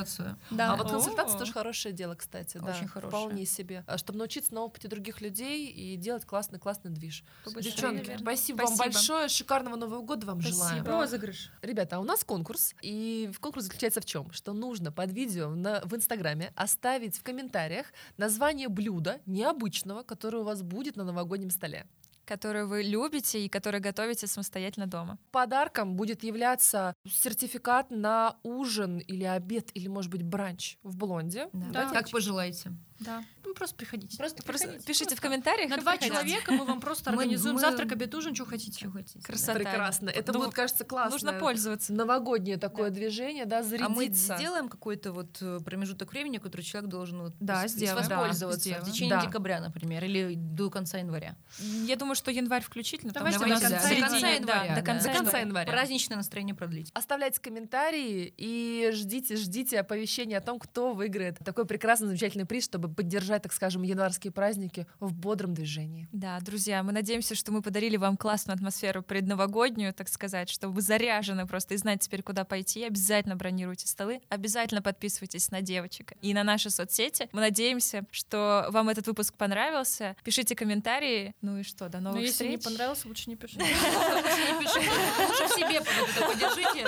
[0.50, 0.72] Да.
[0.72, 2.58] А вот консультация тоже хорошее дело, кстати.
[2.58, 3.08] Очень да, хорошее.
[3.08, 3.84] Вполне себе.
[3.86, 7.24] А чтобы научиться на опыте других людей и делать классный-классный движ.
[7.46, 9.28] Девчонки, спасибо, вам большое.
[9.28, 10.84] Шикарного Нового года вам желаем.
[10.84, 11.50] Розыгрыш.
[11.62, 12.74] Ребята, а у нас конкурс.
[12.82, 14.30] И конкурс заключается в чем?
[14.32, 20.44] Что нужно под видео на, в Инстаграме оставить в комментариях название блюда необычного, которое у
[20.44, 21.86] вас будет на новогоднем столе
[22.28, 25.18] которую вы любите и которую готовите самостоятельно дома.
[25.32, 31.48] Подарком будет являться сертификат на ужин или обед, или, может быть, бранч в Блонде.
[31.52, 31.66] Да.
[31.72, 31.90] Да.
[31.90, 32.72] Как пожелаете.
[33.00, 33.24] Да.
[33.44, 34.16] Ну, просто приходите.
[34.18, 34.86] Просто, просто приходите.
[34.86, 35.16] пишите просто.
[35.16, 35.70] в комментариях.
[35.70, 36.14] На два приходите.
[36.14, 38.78] человека мы вам просто организуем мы, завтрак, обед, ужин, что хотите.
[38.78, 39.20] Что хотите.
[39.20, 39.54] Красота.
[39.54, 40.10] Прекрасно.
[40.10, 41.12] Это ну, будет, кажется, классно.
[41.12, 41.92] Нужно пользоваться.
[41.92, 42.96] Новогоднее такое да.
[42.96, 43.86] движение, да, зарядиться.
[43.86, 47.96] А мы сделаем какой-то вот э, промежуток времени, который человек должен вот да, сделаем.
[47.96, 49.24] воспользоваться да, в течение да.
[49.24, 51.36] декабря, например, или до конца января.
[51.58, 53.12] Я думаю, что январь включительно.
[53.12, 54.68] Давайте, Давайте до, конца, до конца января.
[54.68, 55.72] Да, до конца, до конца января.
[55.72, 56.90] Праздничное настроение продлить.
[56.94, 62.87] Оставляйте комментарии и ждите, ждите оповещения о том, кто выиграет такой прекрасный, замечательный приз, чтобы
[62.94, 66.08] поддержать, так скажем, январские праздники в бодром движении.
[66.12, 70.82] Да, друзья, мы надеемся, что мы подарили вам классную атмосферу предновогоднюю, так сказать, чтобы вы
[70.82, 72.84] заряжены просто и знать теперь, куда пойти.
[72.84, 77.28] Обязательно бронируйте столы, обязательно подписывайтесь на девочек и на наши соцсети.
[77.32, 80.16] Мы надеемся, что вам этот выпуск понравился.
[80.24, 81.34] Пишите комментарии.
[81.40, 82.40] Ну и что, до новых Но встреч.
[82.40, 83.64] если не понравился, лучше не пишите.
[83.64, 85.80] Лучше себе
[86.26, 86.86] поддержите.